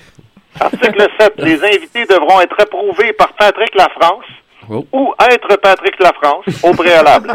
[0.60, 1.34] Article 7.
[1.38, 4.26] Les invités devront être approuvés par Patrick Lafrance
[4.68, 4.84] Oh.
[4.94, 7.32] ou être Patrick Lafrance au préalable.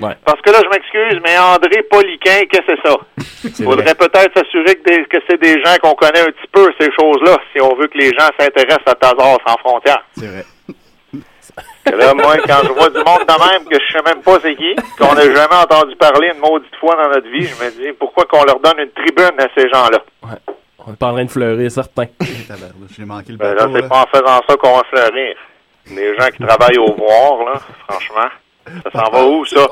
[0.00, 0.14] Ouais.
[0.24, 2.96] Parce que là, je m'excuse, mais André Poliquin, qu'est-ce que c'est ça?
[3.54, 6.72] C'est Faudrait peut-être s'assurer que, des- que c'est des gens qu'on connaît un petit peu,
[6.80, 10.02] ces choses-là, si on veut que les gens s'intéressent à Tazar sans frontières.
[10.16, 10.44] C'est vrai.
[11.96, 14.54] Là, moi, quand je vois du monde de même que je sais même pas c'est
[14.56, 17.92] qui, qu'on n'a jamais entendu parler une maudite fois dans notre vie, je me dis
[17.98, 19.98] pourquoi qu'on leur donne une tribune à ces gens-là?
[20.86, 22.04] On est pas en train de fleurir, certain.
[22.98, 23.72] J'ai manqué le Ben bateau.
[23.72, 25.36] là, c'est pas en faisant ça qu'on va fleurir.
[25.90, 28.28] Les gens qui travaillent au voir, là, franchement,
[28.84, 29.66] ça s'en va où, ça?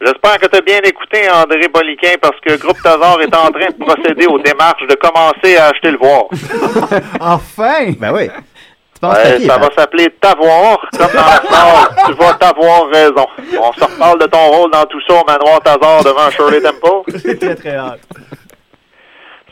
[0.00, 3.66] J'espère que tu as bien écouté André Boliquin parce que Groupe Tazar est en train
[3.68, 6.24] de procéder aux démarches de commencer à acheter le voir.
[7.20, 7.92] Enfin!
[7.98, 8.30] Ben oui.
[8.94, 13.26] Tu penses Ouais, qui, ça va s'appeler T'avoir, comme dans tu vas t'avoir raison.
[13.60, 17.18] On se reparle de ton rôle dans tout ça au manoir Tazar devant Shirley Temple.
[17.18, 18.00] C'est très, très hâte.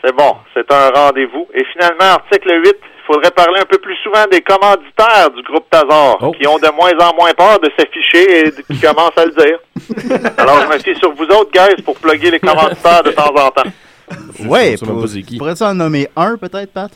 [0.02, 1.48] C'est bon, c'est un rendez-vous.
[1.52, 5.64] Et finalement, article 8, il faudrait parler un peu plus souvent des commanditaires du groupe
[5.70, 9.24] Tazar, qui ont de moins en moins peur de s'afficher et de- qui commencent à
[9.24, 9.58] le dire.
[10.38, 13.50] Alors, je me fie sur vous autres, guys, pour plugger les commanditaires de temps en
[13.50, 13.70] temps.
[14.46, 15.04] Oui, pour,
[15.38, 16.90] pourrais-tu en nommer un, peut-être, Pat?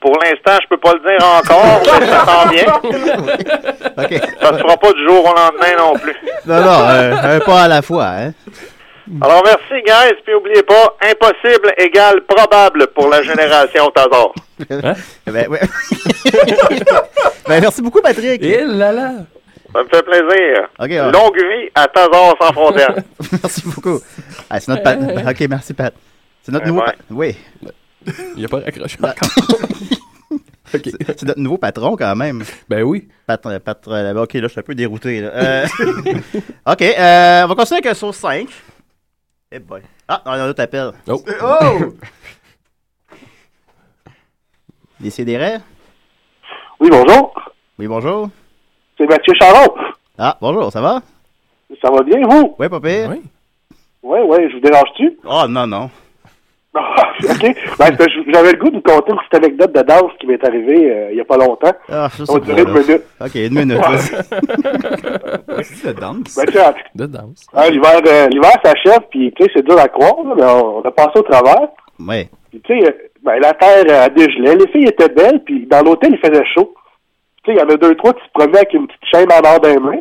[0.00, 2.80] Pour l'instant, je peux pas le dire encore, mais ça s'en vient.
[4.40, 6.16] Ça se fera pas du jour au lendemain non plus.
[6.46, 8.32] Non, non, euh, un pas à la fois, hein?
[9.20, 14.32] Alors, merci, guys, puis n'oubliez pas, impossible égale probable pour la génération Tazar.
[14.68, 15.60] Ben, ouais.
[17.48, 18.40] ben, merci beaucoup, Patrick.
[18.42, 19.10] Il là là.
[19.74, 20.68] Ça me fait plaisir.
[20.78, 21.12] OK, ouais.
[21.12, 22.94] Longue vie à Tazar sans frontières.
[23.42, 23.98] merci beaucoup.
[24.50, 24.98] Ah, c'est notre Pat.
[25.00, 25.94] ben, OK, merci, Pat.
[26.42, 26.82] C'est notre Ouais, nouveau...
[26.82, 26.92] ouais.
[26.92, 27.36] pa- Oui.
[28.36, 29.58] Il a pas raccroché Ben, encore.
[30.72, 32.42] C'est notre nouveau patron, quand même.
[32.66, 33.06] Ben oui.
[33.26, 35.20] Patron, patron, euh, OK, là, je suis un peu dérouté.
[35.20, 35.28] Là.
[35.34, 35.66] Euh,
[36.66, 38.48] OK, euh, on va continuer avec un sauce 5.
[39.54, 39.82] Eh boy.
[40.08, 40.92] Ah, on a un autre appel.
[41.06, 41.22] Oh.
[41.42, 41.78] Oh!
[45.00, 45.58] Décidérez.
[46.80, 47.34] Oui, bonjour.
[47.78, 48.30] Oui, bonjour.
[48.96, 49.74] C'est Mathieu Charon.
[50.16, 51.02] Ah, bonjour, ça va?
[51.82, 52.56] Ça va bien, vous?
[52.58, 52.88] Oui, papa.
[53.10, 53.22] Oui.
[54.02, 55.18] Oui, oui, je vous dérange-tu?
[55.22, 55.90] Oh, non, non.
[56.74, 57.54] Ah, OK.
[57.78, 57.96] Ben,
[58.32, 61.08] J'avais le goût de vous conter une petite anecdote de danse qui m'est arrivée euh,
[61.10, 61.72] il n'y a pas longtemps.
[61.90, 63.02] Ah, durer bon, une minute.
[63.20, 63.78] OK, une minute.
[65.84, 66.36] De danse.
[66.36, 67.46] Ben, tu sais, De danse.
[67.54, 68.28] hein, l'hiver, euh,
[68.64, 71.22] s'achève, puis tu sais, c'est dur à croire, là, mais on, on a passé au
[71.22, 71.68] travers.
[72.00, 72.28] Oui.
[72.50, 72.90] Puis tu sais, euh,
[73.22, 76.44] ben, la terre euh, a dégelé, les filles étaient belles, puis dans l'hôtel, il faisait
[76.54, 76.74] chaud.
[77.44, 79.28] Tu sais, il y en a deux, trois qui se promenaient avec une petite chaîne
[79.32, 80.00] en or des mains,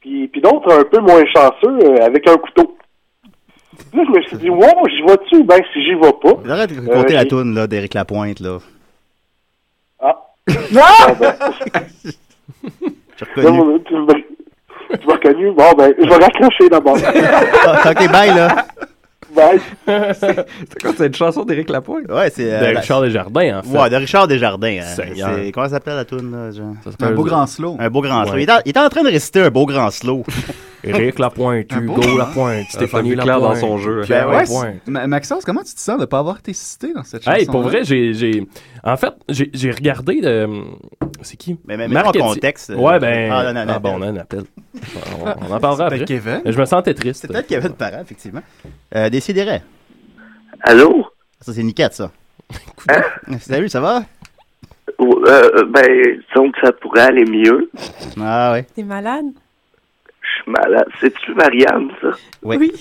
[0.00, 2.76] puis, puis d'autres un peu moins chanceux euh, avec un couteau.
[3.94, 5.42] Là, je me suis dit, wow, j'y vais-tu?
[5.44, 6.52] Ben, si j'y vais pas.
[6.52, 8.40] Arrête de Euh, compter la j'ai- toune là, d'Éric Lapointe.
[8.40, 8.58] Là.
[10.00, 10.16] Ah.
[10.76, 11.12] Ah!
[11.18, 11.34] ben,
[13.36, 13.82] J'ai là, reconnu.
[13.84, 13.94] tu
[15.06, 15.52] m'as reconnu?
[15.52, 16.96] Bon, ben, je vais raccrocher d'abord.
[17.64, 18.66] Ah, OK, bye, là.
[19.34, 19.60] Bye.
[20.16, 22.10] C'est quoi, c'est une chanson d'Éric Lapointe?
[22.10, 22.52] Ouais, c'est.
[22.52, 23.78] euh, De la- Richard Desjardins, en fait.
[23.78, 24.80] Ouais, de Richard Desjardins.
[24.82, 25.50] hein.
[25.54, 26.74] Comment ça s'appelle la tune là, genre?
[27.00, 27.76] Un beau grand slow.
[27.78, 28.34] Un beau grand slow.
[28.34, 28.42] Ouais.
[28.42, 30.24] Il, est en, il est en train de réciter un beau grand slow.
[30.82, 32.18] Éric Lapointe, beau Hugo.
[32.18, 33.40] Lapointe, Stéphanie Lapointe.
[33.40, 34.02] dans son jeu.
[34.08, 37.04] Ben ouais, Ma- Maxence, comment tu te sens de ne pas avoir été cité dans
[37.04, 38.46] cette chanson Hey, pour vrai, j'ai, j'ai...
[38.82, 40.48] En fait, j'ai, regardé de...
[41.22, 41.58] C'est qui?
[41.66, 42.70] Mais, mais, mais Marc en contexte.
[42.70, 43.30] euh, Ouais, ben...
[43.30, 44.44] Ah, non, non, non, ah, bon, on a un appel.
[45.20, 46.04] On, on en parlera C'était après.
[46.04, 46.40] Kevin?
[46.46, 47.20] Je me sentais triste.
[47.22, 48.42] C'est peut-être de parents, effectivement.
[48.94, 49.60] Euh, Décidérez.
[50.62, 51.06] Allô?
[51.40, 52.10] Ça, c'est Niquette, ça.
[52.88, 53.02] Hein?
[53.40, 54.02] Salut, ça va?
[55.00, 55.86] Euh, ben,
[56.28, 57.70] disons que ça pourrait aller mieux.
[58.20, 58.64] Ah, ouais.
[58.74, 59.26] T'es malade?
[60.42, 60.88] Suis malade.
[61.00, 62.10] C'est-tu Marianne, ça?
[62.42, 62.72] Oui.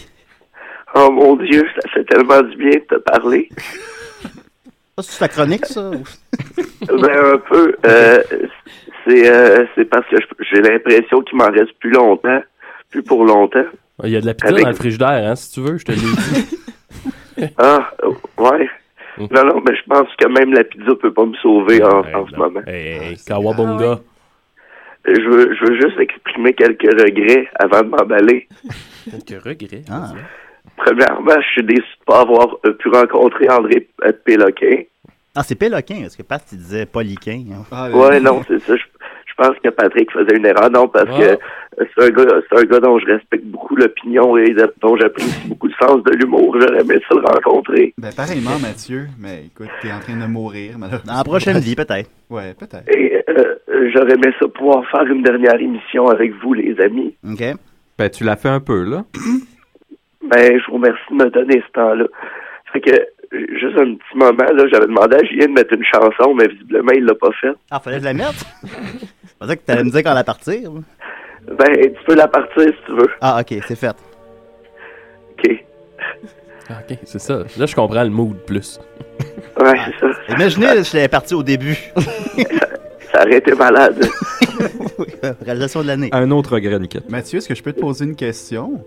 [0.95, 3.49] Oh mon Dieu, ça fait tellement du bien de te parler.
[5.01, 5.91] C'est ta chronique, ça?
[6.87, 7.73] ben, un peu.
[7.85, 8.21] Euh,
[9.07, 10.17] c'est euh, c'est parce que
[10.51, 12.41] j'ai l'impression qu'il m'en reste plus longtemps.
[12.89, 13.63] Plus pour longtemps.
[14.03, 15.85] Il y a de la pizza Avec- dans le frigidaire, hein, si tu veux, je
[15.85, 16.57] te l'ai dit.
[17.57, 17.89] Ah,
[18.37, 18.69] ouais.
[19.17, 22.27] Non, non, mais je pense que même la pizza peut pas me sauver en, en
[22.27, 22.59] ce moment.
[22.67, 24.01] Hey, Kawabunga.
[25.15, 28.47] Je veux, je veux juste exprimer quelques regrets avant de m'emballer.
[29.27, 29.83] Quelques regrets.
[29.89, 30.11] Ah.
[30.77, 33.87] Premièrement, je suis déçu de pas avoir pu rencontrer André
[34.25, 34.83] Péloquin.
[35.35, 37.43] Ah, c'est Péloquin, parce que Pat, il disait Poliquin.
[37.51, 37.65] hein.
[37.71, 38.75] Ah, Ouais, non, c'est ça.
[38.75, 40.69] Je, je pense que Patrick faisait une erreur.
[40.71, 41.19] Non, parce Ah.
[41.19, 41.37] que
[41.79, 45.67] c'est un gars, c'est un gars dont je respecte beaucoup l'opinion et dont j'apprécie beaucoup
[45.67, 46.55] le sens de l'humour.
[46.59, 47.93] J'aurais aimé ça le rencontrer.
[47.97, 49.07] Ben, pareillement, Mathieu.
[49.19, 51.13] Mais écoute, t'es en train de mourir, malheureusement.
[51.13, 52.09] Dans la prochaine vie, peut-être.
[52.29, 52.87] Ouais, peut-être.
[52.89, 57.15] Et euh, j'aurais aimé ça pouvoir faire une dernière émission avec vous, les amis.
[57.23, 57.43] OK.
[57.97, 59.03] Ben, tu l'as fait un peu, là.
[60.21, 62.05] Ben, je vous remercie de me donner ce temps-là.
[62.73, 62.91] Fait que,
[63.31, 66.91] juste un petit moment, là, j'avais demandé à Julien de mettre une chanson, mais visiblement,
[66.93, 67.53] il l'a pas fait.
[67.71, 68.45] Ah, fallait que je la mette?
[69.39, 70.69] Je pensais que t'allais me dire quand la partir.
[71.57, 73.09] Ben, tu peux la partir si tu veux.
[73.21, 73.95] Ah, ok, c'est fait.
[75.31, 75.65] OK.
[76.69, 77.39] Ah, ok, c'est ça.
[77.57, 78.79] Là, je comprends le mood plus.
[79.59, 80.11] Ouais, c'est ça.
[80.29, 81.77] Imaginez, je l'avais parti au début.
[83.11, 84.05] Ça aurait été malade.
[84.99, 86.09] Oui, euh, Réalisation de l'année.
[86.11, 86.77] Un autre regret.
[87.07, 88.83] Mathieu, est-ce que je peux te poser une question?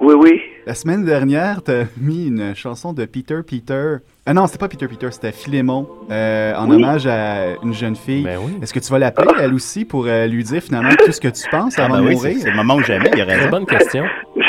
[0.00, 0.42] Oui, oui.
[0.68, 3.96] La semaine dernière, t'as mis une chanson de Peter Peter.
[4.26, 6.76] Ah non, c'était pas Peter Peter, c'était Philémon, euh, en Oui.
[6.76, 8.22] hommage à une jeune fille.
[8.22, 8.52] Ben oui.
[8.60, 11.28] Est-ce que tu vas l'appeler, elle aussi, pour euh, lui dire finalement tout ce que
[11.28, 12.32] tu penses Ah, avant ben de oui, mourir?
[12.34, 13.48] c'est c'est le moment où jamais, il y a Très raison.
[13.50, 14.04] bonne question.
[14.36, 14.42] Je,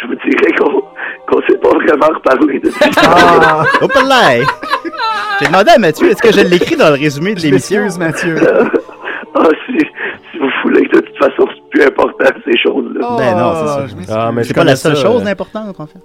[0.00, 0.80] je vous dirais qu'on
[1.26, 2.70] qu'on s'est pas vraiment reparlé de
[3.04, 3.64] Ah!
[3.82, 4.44] Hop là!
[5.40, 7.82] J'ai demandé à Mathieu, est-ce que je l'écris dans le résumé de l'émission?
[7.98, 8.36] Mathieu.
[9.34, 9.76] Ah, si,
[10.32, 13.16] si vous voulez, de toute façon, c'est plus important, ces choses-là.
[13.18, 14.28] Ben non, c'est Oh, ça.
[14.28, 15.98] Ah, C'est pas la seule ça, chose euh, importante, en fait.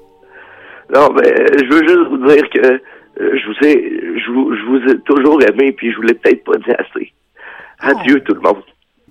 [0.93, 2.80] Non, mais je veux juste vous dire que euh,
[3.19, 6.43] je vous ai, je vous, je vous ai toujours aimé, puis je vous l'ai peut-être
[6.43, 7.13] pas dit assez.
[7.80, 8.63] Adieu, tout le monde.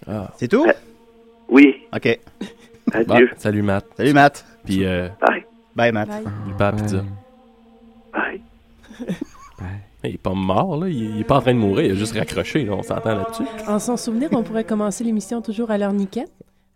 [0.09, 0.29] Ah.
[0.37, 0.67] C'est tout?
[1.49, 2.19] Oui, Ok.
[3.07, 3.31] Bon, adieu.
[3.37, 3.87] salut, Matt.
[3.97, 4.45] Salut, Matt.
[4.65, 5.45] Puis, euh, Bye.
[5.75, 6.09] Bye, Matt.
[6.09, 6.69] Bye.
[6.69, 7.03] à pizza.
[8.13, 8.43] Bye.
[10.05, 10.89] Il est pas mort, là.
[10.89, 11.87] Il, est pas en train de mourir.
[11.87, 12.73] Il a juste raccroché, là.
[12.73, 13.45] On s'entend là-dessus.
[13.69, 16.33] En son souvenir, on pourrait commencer l'émission toujours à l'heure niquette,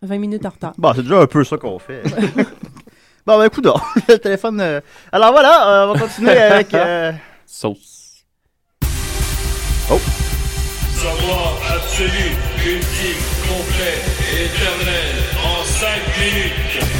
[0.06, 0.72] 20 minutes en retard.
[0.78, 2.02] Bon, c'est déjà un peu ça qu'on fait.
[3.26, 3.66] bon, ben, écoute,
[4.08, 4.60] le téléphone.
[4.60, 4.80] euh,
[5.12, 6.72] Alors voilà, euh, on va continuer avec.
[6.74, 7.12] euh,
[7.46, 8.24] Sauce.
[10.96, 12.34] Savoir absolu,
[12.64, 13.98] ultime, complet,
[14.32, 15.88] éternel, en 5
[16.18, 16.95] minutes.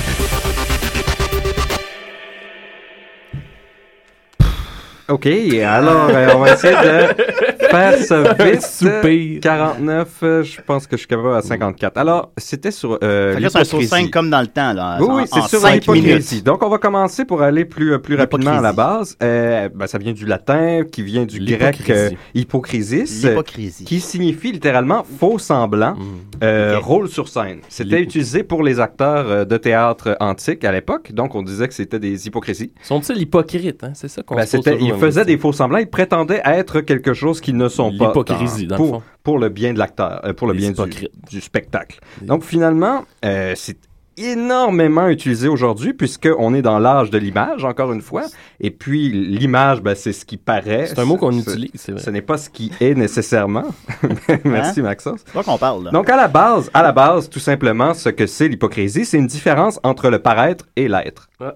[5.08, 8.62] OK, alors euh, on va essayer de faire ça vite.
[8.62, 9.40] Soupir.
[9.40, 11.96] 49, euh, je pense que je suis capable à 54.
[11.96, 13.88] Alors, c'était sur euh, Fait que là, c'est un l'hypocrisie.
[13.90, 14.98] 5 comme dans le temps, là.
[15.00, 16.06] Oui, en- oui, c'est sur cinq l'hypocrisie.
[16.34, 16.44] minutes.
[16.44, 19.16] Donc, on va commencer pour aller plus, euh, plus rapidement à la base.
[19.22, 23.84] Euh, ben, ça vient du latin, qui vient du grec euh, hypocrisis, euh, L'hypocrisie.
[23.84, 25.96] qui signifie littéralement faux semblant,
[26.42, 26.84] euh, Ok.
[26.84, 27.60] rôle sur scène.
[27.68, 31.12] C'était utilisé pour les acteurs euh, de théâtre antique à l'époque.
[31.12, 32.72] Donc, on disait que c'était des hypocrisies.
[32.82, 33.92] Sont-ils hypocrites, hein?
[33.94, 35.78] C'est ça qu'on Ben, se pose c'était, ils faisaient des faux semblants.
[35.78, 38.08] Ils prétendaient être quelque chose qu'ils ne sont pas.
[38.08, 39.02] L'hypocrisie, dans le pour, fond.
[39.22, 40.86] pour le bien de l'acteur, euh, pour le Les bien
[41.30, 42.00] du, spectacle.
[42.22, 43.78] Donc finalement, euh, c'est
[44.16, 48.24] énormément utilisé aujourd'hui puisqu'on est dans l'âge de l'image, encore une fois.
[48.60, 50.86] Et puis l'image, ben, c'est ce qui paraît.
[50.86, 52.00] C'est un mot qu'on utilise, c'est vrai.
[52.00, 53.66] Ce n'est pas ce qui est nécessairement.
[54.44, 54.84] Merci Hein?
[54.84, 55.20] Maxence.
[55.26, 55.90] C'est qu'on parle, là.
[55.90, 59.26] Donc à la base, à la base, tout simplement, ce que c'est l'hypocrisie, c'est une
[59.26, 61.28] différence entre le paraître et l'être.
[61.38, 61.46] C'est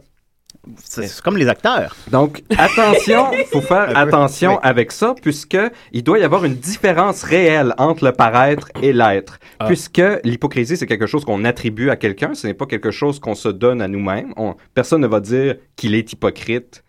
[0.85, 1.97] c'est comme les acteurs.
[2.11, 4.59] Donc, attention, faut faire attention oui.
[4.63, 5.59] avec ça, puisque
[5.93, 9.39] il doit y avoir une différence réelle entre le paraître et l'être.
[9.59, 9.67] Ah.
[9.67, 13.35] Puisque l'hypocrisie, c'est quelque chose qu'on attribue à quelqu'un, ce n'est pas quelque chose qu'on
[13.35, 14.33] se donne à nous-mêmes.
[14.37, 16.85] On- personne ne va dire qu'il est hypocrite.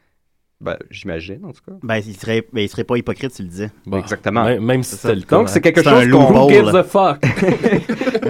[0.60, 1.74] Ben, j'imagine, en tout cas.
[1.82, 3.72] Ben, il serait, ben, il serait pas hypocrite s'il le disait.
[3.88, 4.44] Bon, Exactement.
[4.44, 5.38] Même, même si c'était le cas.
[5.38, 6.46] Donc, c'est quelque chose qu'on...
[6.46, 7.18] Who gives a fuck?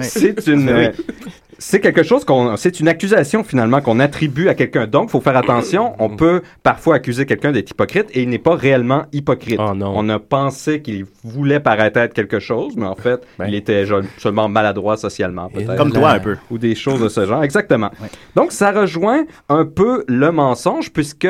[0.00, 0.70] C'est une...
[0.70, 0.86] Oui.
[1.62, 4.88] c'est quelque chose qu'on, c'est une accusation finalement qu'on attribue à quelqu'un.
[4.88, 5.94] Donc, faut faire attention.
[6.00, 9.60] On peut parfois accuser quelqu'un d'être hypocrite et il n'est pas réellement hypocrite.
[9.60, 13.84] On a pensé qu'il voulait paraître être quelque chose, mais en fait, il était
[14.18, 15.76] seulement maladroit socialement, peut-être.
[15.76, 16.36] Comme toi, un peu.
[16.50, 17.44] Ou des choses de ce genre.
[17.44, 17.90] Exactement.
[18.34, 21.28] Donc, ça rejoint un peu le mensonge puisque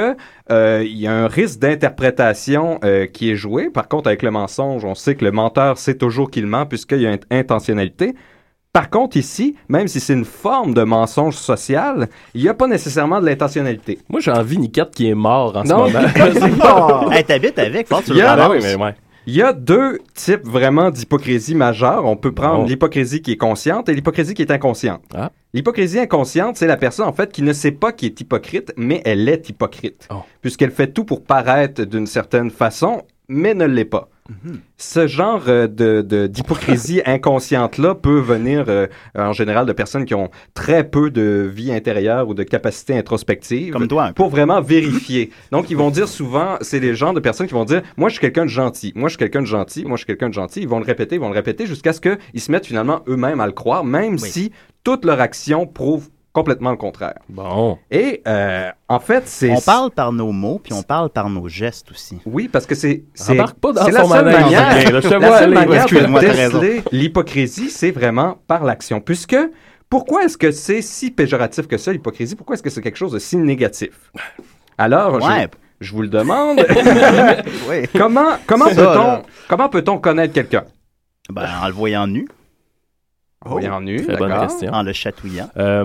[0.50, 3.68] euh, il y a un risque d'interprétation euh, qui est joué.
[3.68, 7.02] Par contre, avec le mensonge, on sait que le menteur sait toujours qu'il ment puisqu'il
[7.02, 8.14] y a une intentionnalité.
[8.72, 12.66] Par contre, ici, même si c'est une forme de mensonge social, il n'y a pas
[12.66, 13.98] nécessairement de l'intentionnalité.
[14.08, 17.10] Moi, j'ai envie Niquette qui est mort en Non, ce moment.
[17.12, 18.94] Hey, t'habites avec, faut que tu Il le oui, mais ouais.
[19.26, 22.06] Il y a deux types vraiment d'hypocrisie majeure.
[22.06, 25.02] On peut prendre l'hypocrisie qui est consciente et l'hypocrisie qui est inconsciente.
[25.14, 25.30] Ah.
[25.52, 29.02] L'hypocrisie inconsciente, c'est la personne en fait qui ne sait pas qu'il est hypocrite, mais
[29.04, 30.08] elle est hypocrite.
[30.10, 30.22] Oh.
[30.40, 34.08] Puisqu'elle fait tout pour paraître d'une certaine façon, mais ne l'est pas.
[34.76, 40.30] Ce genre euh, de, d'hypocrisie inconsciente-là peut venir euh, en général de personnes qui ont
[40.54, 43.72] très peu de vie intérieure ou de capacité introspective.
[43.72, 44.12] Comme toi.
[44.14, 45.30] Pour vraiment vérifier.
[45.50, 48.14] Donc, ils vont dire souvent, c'est les gens de personnes qui vont dire, moi, je
[48.14, 50.34] suis quelqu'un de gentil, moi, je suis quelqu'un de gentil, moi, je suis quelqu'un de
[50.34, 50.60] gentil.
[50.60, 53.40] Ils vont le répéter, ils vont le répéter jusqu'à ce qu'ils se mettent finalement eux-mêmes
[53.40, 54.52] à le croire, même si
[54.84, 57.18] toute leur action prouve complètement le contraire.
[57.28, 57.78] Bon.
[57.90, 59.50] Et euh, en fait, c'est...
[59.50, 62.18] On parle par nos mots, puis on parle par nos gestes aussi.
[62.26, 65.38] Oui, parce que c'est c'est Embarque pas dans c'est la son seule manière, la vois
[65.38, 69.00] seule manière de l'hypocrisie, c'est vraiment par l'action.
[69.00, 69.36] Puisque
[69.90, 72.34] pourquoi est-ce que c'est si péjoratif que ça l'hypocrisie?
[72.34, 74.10] Pourquoi est-ce que c'est quelque chose de si négatif?
[74.78, 75.48] Alors, je- Ouais.
[75.80, 76.64] je, vous le demande.
[77.68, 77.86] Oui.
[77.98, 79.22] comment comment Ça, peut-on là.
[79.48, 80.64] comment peut-on connaître quelqu'un?
[81.30, 82.26] Ben, en le voyant nu,
[83.44, 84.72] En voyant nu, Très bonne question.
[84.72, 85.48] en le chatouillant.
[85.56, 85.84] Euh,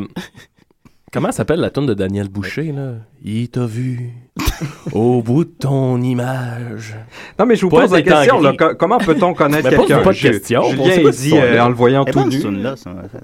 [1.12, 2.94] comment s'appelle la tune de Daniel Boucher, là?
[3.24, 4.12] Il t'a vu
[4.92, 6.96] au bout de ton image.
[7.40, 8.42] Non, mais je vous Poète pose la des question.
[8.42, 10.02] là, co- comment peut-on connaître Mais quelqu'un?
[10.04, 12.38] pas de Je- questions, on Julien, dit euh, en le voyant tout nu.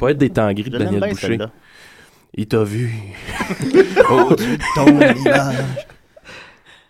[0.09, 1.37] être des temps gris de Daniel Boucher.
[2.35, 2.91] Il t'a vu.
[4.75, 5.55] Ton image.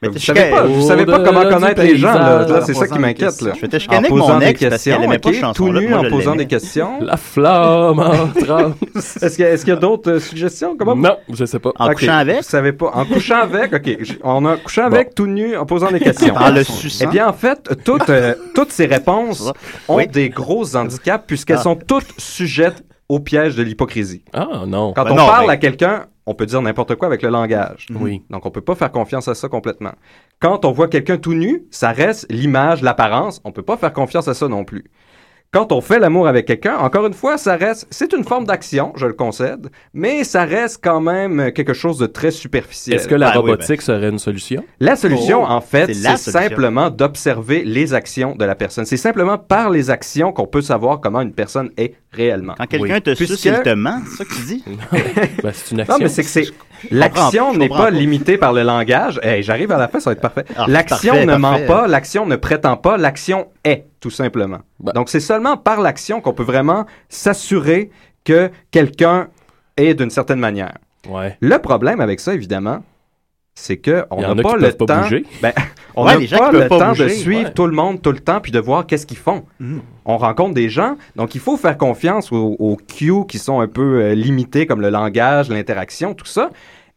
[0.03, 2.61] Mais Vous savez pas, vous savez pas comment connaître les gens, là.
[2.65, 3.53] c'est ça qui m'inquiète, là.
[3.53, 6.09] Je chicané avec posant mon des ex parce questions, qu'elle aimait pas tout nu en
[6.09, 6.99] posant des questions.
[7.01, 9.17] La flamme en transe.
[9.21, 10.75] Est-ce qu'il y a, d'autres euh, suggestions?
[10.77, 11.71] Comment Non, je sais pas.
[11.79, 12.37] En couchant avec?
[12.37, 12.91] Vous savez pas.
[12.93, 13.97] En couchant avec, OK.
[14.23, 16.35] On a couché avec, tout nu, en posant des questions.
[16.35, 17.05] En le suçant?
[17.07, 19.51] Eh bien, en fait, toutes, euh, toutes ces réponses
[19.87, 20.07] ont Oui.
[20.07, 21.63] des gros handicaps puisqu'elles Ah.
[21.63, 24.23] sont toutes sujettes au piège de l'hypocrisie.
[24.33, 24.93] Ah, non.
[24.93, 27.87] Quand Ben on non, parle à quelqu'un, on peut dire n'importe quoi avec le langage.
[27.99, 28.23] Oui.
[28.29, 29.93] Donc, on peut pas faire confiance à ça complètement.
[30.39, 33.41] Quand on voit quelqu'un tout nu, ça reste l'image, l'apparence.
[33.43, 34.85] On peut pas faire confiance à ça non plus.
[35.53, 38.91] Quand on fait l'amour avec quelqu'un, encore une fois, ça reste, c'est une forme d'action,
[38.95, 42.95] je le concède, mais ça reste quand même quelque chose de très superficiel.
[42.97, 44.63] Est-ce que la Ben oui, robotique serait une solution?
[44.79, 48.85] La solution, Oh, en fait, c'est simplement d'observer les actions de la personne.
[48.85, 52.55] C'est simplement par les actions qu'on peut savoir comment une personne est réellement.
[52.57, 53.01] Quand quelqu'un Oui.
[53.03, 54.63] te suce, Puisque- il te ment, c'est ça que tu dis?
[55.43, 55.97] Ben, c'est une action.
[55.97, 56.45] Non, mais c'est que c'est.
[56.91, 57.89] L'action n'est pas pas.
[57.91, 59.19] limitée par le langage.
[59.23, 60.43] Hey, j'arrive à la fin, ça va être parfait.
[60.55, 61.65] Ah, l'action parfait, ne ment parfait.
[61.67, 64.59] pas, l'action ne prétend pas, l'action est, tout simplement.
[64.81, 64.91] Ben.
[64.91, 67.89] Donc, c'est seulement par l'action qu'on peut vraiment s'assurer
[68.25, 69.29] que quelqu'un
[69.77, 70.77] est d'une certaine manière.
[71.07, 71.37] Ouais.
[71.39, 72.83] Le problème avec ça, évidemment,
[73.55, 75.09] c'est que on n'a pas le pas temps.
[75.41, 75.53] Ben,
[75.95, 77.53] on n'a pas le pas temps de suivre ouais.
[77.53, 79.45] tout le monde tout le temps puis de voir qu'est-ce qu'ils font.
[79.61, 79.79] Mhm.
[80.03, 83.69] On rencontre des gens, donc il faut faire confiance aux, aux cues qui sont un
[83.69, 86.49] peu euh, limités comme le langage, l'interaction, tout ça.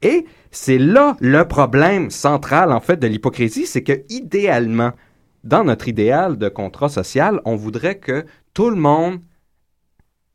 [0.02, 4.90] Et c'est là le problème central en fait de l'hypocrisie, c'est que idéalement,
[5.46, 9.20] dans notre idéal de contrat social, on voudrait que tout le monde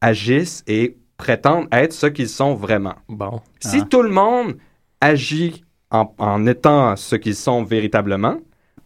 [0.02, 2.96] agisse et prétende être ce qu'ils sont vraiment.
[3.08, 3.42] Bon.
[3.60, 3.88] Si Ah.
[3.90, 4.58] tout le monde
[5.00, 8.38] agit en, en étant ce qu'ils sont véritablement,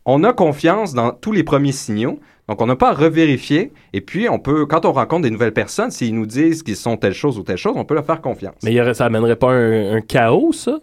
[0.05, 2.19] on a confiance dans tous les premiers signaux.
[2.47, 3.71] Donc, on n'a pas à revérifier.
[3.93, 6.95] Et puis, on peut, quand on rencontre des nouvelles personnes, s'ils nous disent qu'ils sont
[6.95, 8.55] telle chose ou telle chose, on peut leur faire confiance.
[8.63, 10.79] Mais il y aurait- ça amènerait pas un, un chaos, ça?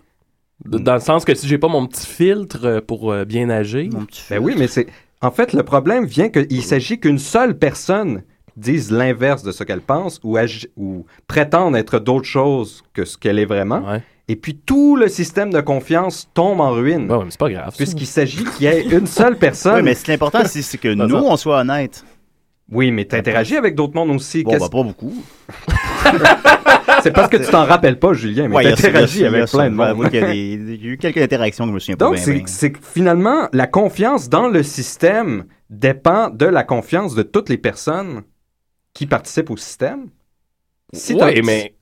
[0.65, 3.91] De- Dans le sens que si j'ai pas mon petit filtre pour euh, bien agir.
[3.93, 4.87] Mon petit Ben oui, mais c'est.
[5.23, 8.23] En fait, le problème vient qu'il s'agit qu'une seule personne
[8.57, 10.37] dise l'inverse de ce qu'elle pense ou,
[10.77, 13.81] ou prétende être d'autre chose que ce qu'elle est vraiment.
[13.89, 14.03] Ouais.
[14.29, 17.11] Et puis tout le système de confiance tombe en ruine.
[17.11, 17.75] Ouais, mais c'est pas grave.
[17.77, 19.77] Puisqu'il s'agit qu'il y ait une seule personne.
[19.77, 22.05] Oui, mais ce qui est important, c'est que nous, on soit honnêtes.
[22.71, 24.43] Oui, mais t'interagis avec d'autres mondes aussi.
[24.43, 25.13] Bon, bah, pas beaucoup.
[27.03, 29.77] C'est parce que tu t'en rappelles pas, Julien, mais Ouais, t'interagis avec plein de vais
[29.77, 29.87] monde.
[29.89, 31.97] avouer qu'il y a des- Il y a eu quelques interactions que je me souviens
[31.97, 32.43] pas Donc, bien, bien.
[32.47, 37.59] c'est que finalement, la confiance dans le système dépend de la confiance de toutes les
[37.59, 38.23] personnes
[38.95, 40.09] qui participent au système.
[40.93, 41.75] Si Ouais, mais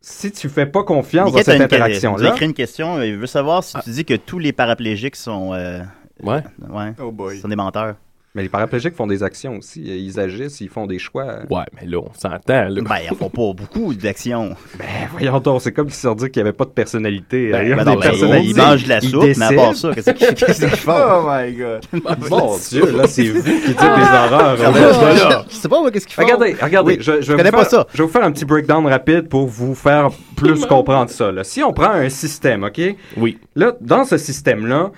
[0.00, 3.02] si tu fais pas confiance dans Mickey, cette interaction-là, écrit une question.
[3.02, 5.52] Il veut savoir si tu dis que tous les paraplégiques sont.
[5.54, 5.80] euh,
[6.22, 6.42] Ouais.
[6.68, 7.38] ouais, Oh boy.
[7.40, 7.96] sont des menteurs.
[8.34, 9.82] Mais les paraplégiques font des actions aussi.
[9.82, 11.40] Ils agissent, ils font des choix.
[11.50, 12.68] Ouais, mais là, on s'entend.
[12.68, 12.80] Là.
[12.82, 14.54] Ben, ils font pas beaucoup d'actions.
[14.78, 17.50] Ben, voyons donc, c'est comme si on dit qu'il n'y avait pas de personnalité.
[17.50, 18.50] Ben, a ben des non, ben, personnalités.
[18.50, 20.92] ils mangent de la soupe, mais à part ça, qu'est-ce qu'ils font?
[20.94, 21.84] Oh my god.
[22.30, 24.56] Mon Dieu, là, c'est vous qui dites des horreurs.
[24.64, 25.44] Ah.
[25.48, 26.22] Je sais pas, moi, qu'est-ce qu'ils font.
[26.22, 27.86] Regardez, regardez, Oui, je, je, connais vous pas faire- ça.
[27.92, 31.32] Je vais vous faire un petit breakdown rapide pour vous faire plus comprendre ça.
[31.32, 31.42] là.
[31.42, 32.80] Si on prend un système, OK?
[33.16, 33.38] Oui.
[33.56, 34.92] Là, dans ce système-là,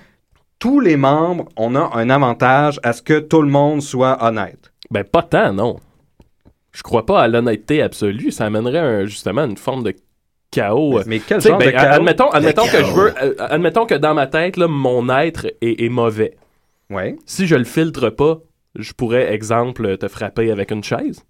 [0.63, 4.71] tous les membres, on a un avantage à ce que tout le monde soit honnête.
[4.91, 5.75] Ben, pas tant, non.
[6.71, 8.31] Je crois pas à l'honnêteté absolue.
[8.31, 9.93] Ça amènerait un- justement une forme de
[10.51, 11.01] chaos.
[11.05, 11.95] Mais quel Tu sais, genre de ben, chaos?
[11.95, 13.13] Admettons, que je veux.
[13.21, 16.37] euh, admettons que dans ma tête, là, mon être est, est mauvais.
[16.89, 17.17] Ouais.
[17.25, 18.37] Si je le filtre pas,
[18.75, 21.25] je pourrais, exemple, te frapper avec une chaise.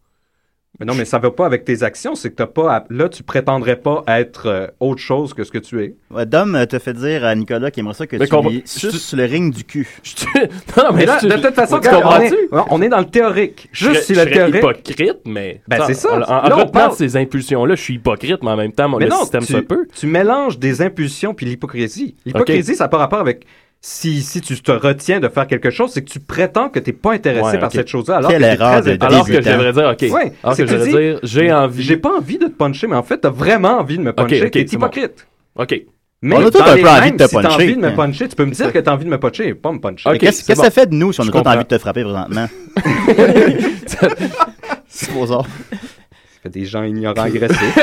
[0.79, 2.15] Mais non, mais ça va pas avec tes actions.
[2.15, 2.75] C'est que t'as pas.
[2.77, 5.95] à- Là, tu prétendrais pas être euh, autre chose que ce que tu es.
[6.09, 8.63] Ouais, Dom euh, te fait dire à Nicolas qu'il aimerait ça que Mais tu lui
[8.65, 9.87] suces le ring du cul.
[10.77, 13.69] non, mais là, de toute façon, tu regarde, on, est, on est dans le théorique.
[13.71, 14.55] Je Juste si je le théorique.
[14.55, 15.61] hypocrite, mais.
[15.67, 16.11] Ben, c'est ça.
[16.11, 18.89] En, en Là, on retenant parle- ces impulsions-là, je suis hypocrite, mais en même temps,
[18.89, 19.85] mon Mais le non, système tu, se peut.
[19.95, 22.15] tu mélanges des impulsions puis l'hypocrisie.
[22.25, 23.45] L'hypocrisie, ça n'a pas rapport avec
[23.85, 26.89] si, si tu te retiens de faire quelque chose, c'est que tu prétends que tu
[26.91, 28.15] n'es pas intéressé Ouais, par cette chose-là.
[28.15, 29.03] Alors Quelle que t'es erreur très de.
[29.05, 30.01] Alors que je devrais dire, OK.
[30.13, 31.83] Ouais, Alors que tu devrais dis, dire, j'ai envie.
[31.83, 34.45] J'ai pas envie de te puncher, mais en fait, t'as vraiment envie de me puncher.
[34.45, 34.85] ok, T'es c'est bon.
[34.87, 35.27] hypocrite.
[35.57, 35.81] OK.
[36.21, 37.75] Mais On a tous dans un les peu envie mêmes, de te si t'as envie
[37.75, 39.73] de me puncher, tu peux me dire que t'as envie de me puncher et pas
[39.73, 40.09] me puncher.
[40.09, 42.47] Mais Qu'est-ce que ça fait de nous si on a envie de te frapper présentement?
[44.87, 45.43] Supposons.
[46.43, 47.79] Fait des gens ignorants agressifs.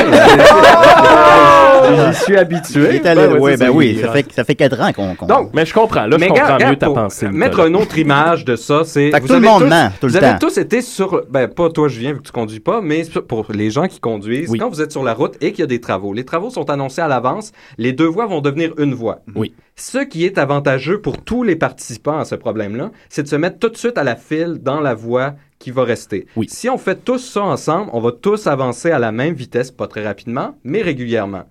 [2.13, 3.01] J'y suis habitué.
[3.03, 5.15] Ben ouais, ouais, c'est ben oui, ça fait, ça fait 4 ans qu'on.
[5.15, 6.03] qu'on- Donc, mais je comprends.
[6.07, 7.29] Là, je Mais comprends regarde, mieux ta pensée.
[7.29, 9.11] Mettre une autre image de ça, c'est.
[9.11, 10.47] Fait que vous tout le avez monde tous- ment, tout le vous avez temps.
[10.47, 11.23] tous été sur.
[11.31, 14.51] Ben, pas toi, Julien, vu que tu conduis pas, mais pour les gens qui conduisent,
[14.51, 14.59] Oui.
[14.59, 16.69] quand vous êtes sur la route et qu'il y a des travaux, les travaux sont
[16.71, 19.21] annoncés à l'avance, les deux voies vont devenir une voie.
[19.35, 19.55] Oui.
[19.77, 23.59] Ce qui est avantageux pour tous les participants à ce problème-là, c'est de se mettre
[23.59, 26.27] tout de suite à la file dans la voie qui va rester.
[26.35, 26.47] Oui.
[26.49, 29.87] Si on fait tous ça ensemble, on va tous avancer à la même vitesse, pas
[29.87, 31.45] très rapidement, mais régulièrement.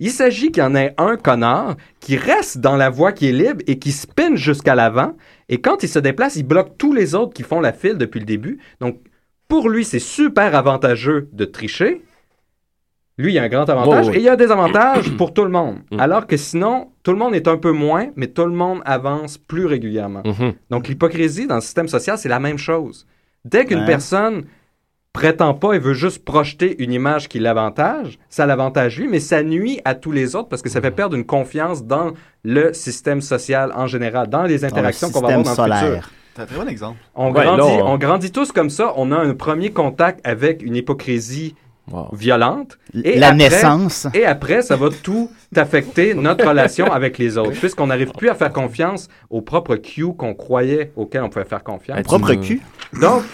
[0.00, 3.32] Il s'agit qu'il y en ait un connard qui reste dans la voie qui est
[3.32, 5.16] libre et qui spinne jusqu'à l'avant.
[5.48, 8.18] Et quand il se déplace, il bloque tous les autres qui font la file depuis
[8.18, 8.58] le début.
[8.80, 8.98] Donc,
[9.46, 12.02] pour lui, c'est super avantageux de tricher.
[13.16, 14.16] Lui, il y a un grand avantage Oh, oui.
[14.16, 15.76] et il y a des avantages pour tout le monde.
[15.92, 16.00] Mm.
[16.00, 19.38] Alors que sinon, tout le monde est un peu moins, mais tout le monde avance
[19.38, 20.22] plus régulièrement.
[20.24, 20.54] Mhm.
[20.70, 23.06] Donc, l'hypocrisie dans le système social, c'est la même chose.
[23.44, 23.86] Dès qu'une Ouais.
[23.86, 24.44] personne
[25.12, 29.42] prétend pas et veut juste projeter une image qui l'avantage, ça l'avantage lui, mais ça
[29.42, 32.12] nuit à tous les autres parce que ça fait perdre une confiance dans
[32.44, 35.86] le système social en général, dans les interactions qu'on va avoir dans système le futur.
[35.88, 36.10] solaire.
[36.34, 36.98] C'est un très bon exemple.
[37.14, 38.94] On, Ouais, grandit, là, on- on grandit tous comme ça.
[38.96, 41.54] On a un premier contact avec une hypocrisie
[41.90, 42.08] Wow.
[42.14, 42.78] violente.
[43.04, 44.06] Et La après- naissance.
[44.14, 45.28] Et après, ça va tout
[45.58, 50.14] affecter notre relation avec les autres, puisqu'on n'arrive plus à faire confiance au propre Q
[50.16, 51.96] qu'on croyait auquel on pouvait faire confiance.
[51.96, 52.60] Ben, Propre me- cul.
[53.00, 53.22] Donc,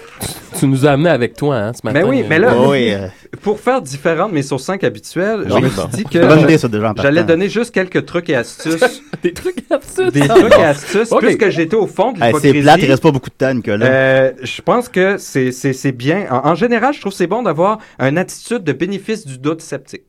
[0.59, 2.01] Tu nous as amené avec toi, hein, ce matin.
[2.01, 3.07] mais oui, mais là, Oh, oui, euh,
[3.43, 5.83] pour faire différent de mes sources 5 habituelles, je Oui, me bon.
[5.93, 8.29] suis dit C'est une bonne idée, que ça, déjà, en j'allais donner juste quelques trucs
[8.31, 9.03] et astuces.
[9.23, 10.11] Des trucs absurdes.
[10.13, 12.55] des trucs et astuces, puisque j'étais au fond de hey, l'hypocrisie.
[12.57, 13.87] c'est plate, il reste pas beaucoup de temps, Nicolas.
[13.87, 16.27] Euh, je pense que c'est- c'est c'est bien.
[16.31, 19.61] En, en général, je trouve que c'est bon d'avoir une attitude de bénéfice du doute
[19.61, 20.03] sceptique.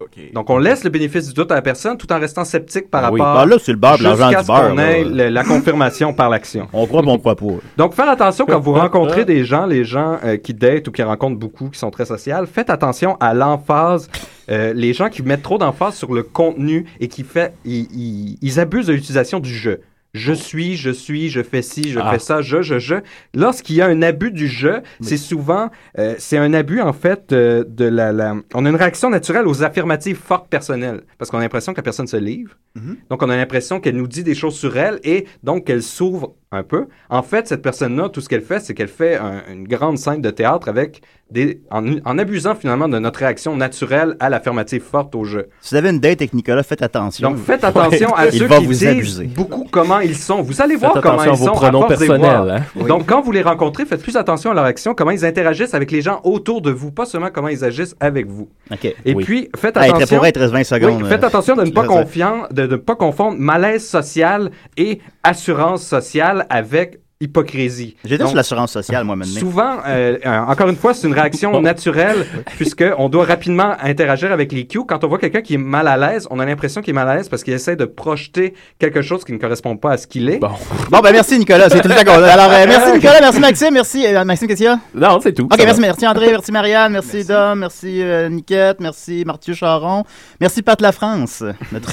[0.00, 0.32] OK.
[0.32, 3.04] Donc, on laisse le bénéfice du doute à la personne tout en restant sceptique par
[3.06, 3.20] Ah oui.
[3.20, 4.70] rapport Ben là, c'est le beurre, l'argent du beurre.
[4.70, 6.68] qu'on ait le- la confirmation par l'action.
[6.72, 7.44] On croit, mais on croit pas.
[7.76, 11.02] Donc, faire attention quand vous rencontrez des gens, les gens euh, qui datent ou qui
[11.02, 14.08] rencontrent beaucoup, qui sont très sociales, faites attention à l'emphase.
[14.50, 18.38] Euh, les gens qui mettent trop d'emphase sur le contenu et qui fait, ils, ils-
[18.40, 19.72] ils abusent de l'utilisation du je.
[20.14, 22.12] Je suis, je suis, je fais ci, je Ah.
[22.12, 22.94] fais ça, je, je, je.
[23.34, 27.30] Lorsqu'il y a un abus du je, c'est souvent, euh, c'est un abus en fait
[27.32, 31.38] euh, de la, la- On a une réaction naturelle aux affirmatives fortes personnelles parce qu'on
[31.38, 32.56] a l'impression que la personne se livre.
[32.74, 32.96] Mhm.
[33.10, 36.34] Donc, on a l'impression qu'elle nous dit des choses sur elle et donc qu'elle s'ouvre
[36.50, 36.86] un peu.
[37.10, 40.22] En fait, cette personne-là, tout ce qu'elle fait, c'est qu'elle fait un- une grande scène
[40.22, 45.14] de théâtre avec des, en, en abusant finalement de notre réaction naturelle à l'affirmative forte
[45.14, 45.48] au jeu.
[45.60, 47.28] Si vous avez une date avec Nicolas, faites attention.
[47.30, 49.24] Donc, faites attention à Il ceux va qui vous disent abuser.
[49.26, 50.40] beaucoup comment ils sont.
[50.40, 52.82] Vous allez voir Faites comment ils attention à vos sont pronoms de personnels, hein.
[52.86, 55.90] Donc, quand vous les rencontrez, faites plus attention à leur action, comment ils interagissent avec
[55.90, 58.48] les gens autour de vous, pas seulement comment ils agissent avec vous.
[58.70, 58.86] OK.
[58.86, 59.22] Et Oui.
[59.24, 60.06] puis, faites Hey, attention.
[60.06, 61.02] très pour être 20 secondes.
[61.02, 65.00] Oui, faites euh, attention de ne pas, confiant, de ne pas confondre malaise social et
[65.22, 67.96] assurance sociale avec hypocrisie.
[68.04, 69.40] J'étais sur l'assurance sociale, moi, maintenant.
[69.40, 72.26] Souvent, euh, euh, encore une fois, c'est une réaction naturelle
[72.56, 74.84] puisqu'on doit rapidement interagir avec les cues.
[74.86, 77.08] Quand on voit quelqu'un qui est mal à l'aise, on a l'impression qu'il est mal
[77.08, 80.06] à l'aise parce qu'il essaie de projeter quelque chose qui ne correspond pas à ce
[80.06, 80.38] qu'il est.
[80.38, 80.50] Bon.
[80.90, 81.68] Bon, ben merci, Nicolas.
[81.68, 82.28] C'est tout le temps qu'on a.
[82.28, 83.20] Alors, euh, merci, Nicolas.
[83.20, 83.74] Merci, Maxime.
[83.74, 84.80] Merci, euh, Maxime, qu'est-ce qu'il y a?
[84.94, 85.44] Non, c'est tout.
[85.44, 90.04] OK, merci, André, merci Marianne, merci, Dom, merci euh, Niquette, merci Mathieu Charon,
[90.40, 91.92] merci Pat La France, notre,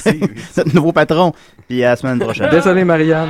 [0.56, 1.32] notre nouveau patron.
[1.68, 2.48] Puis à la semaine prochaine.
[2.50, 3.28] Désolé, Marianne.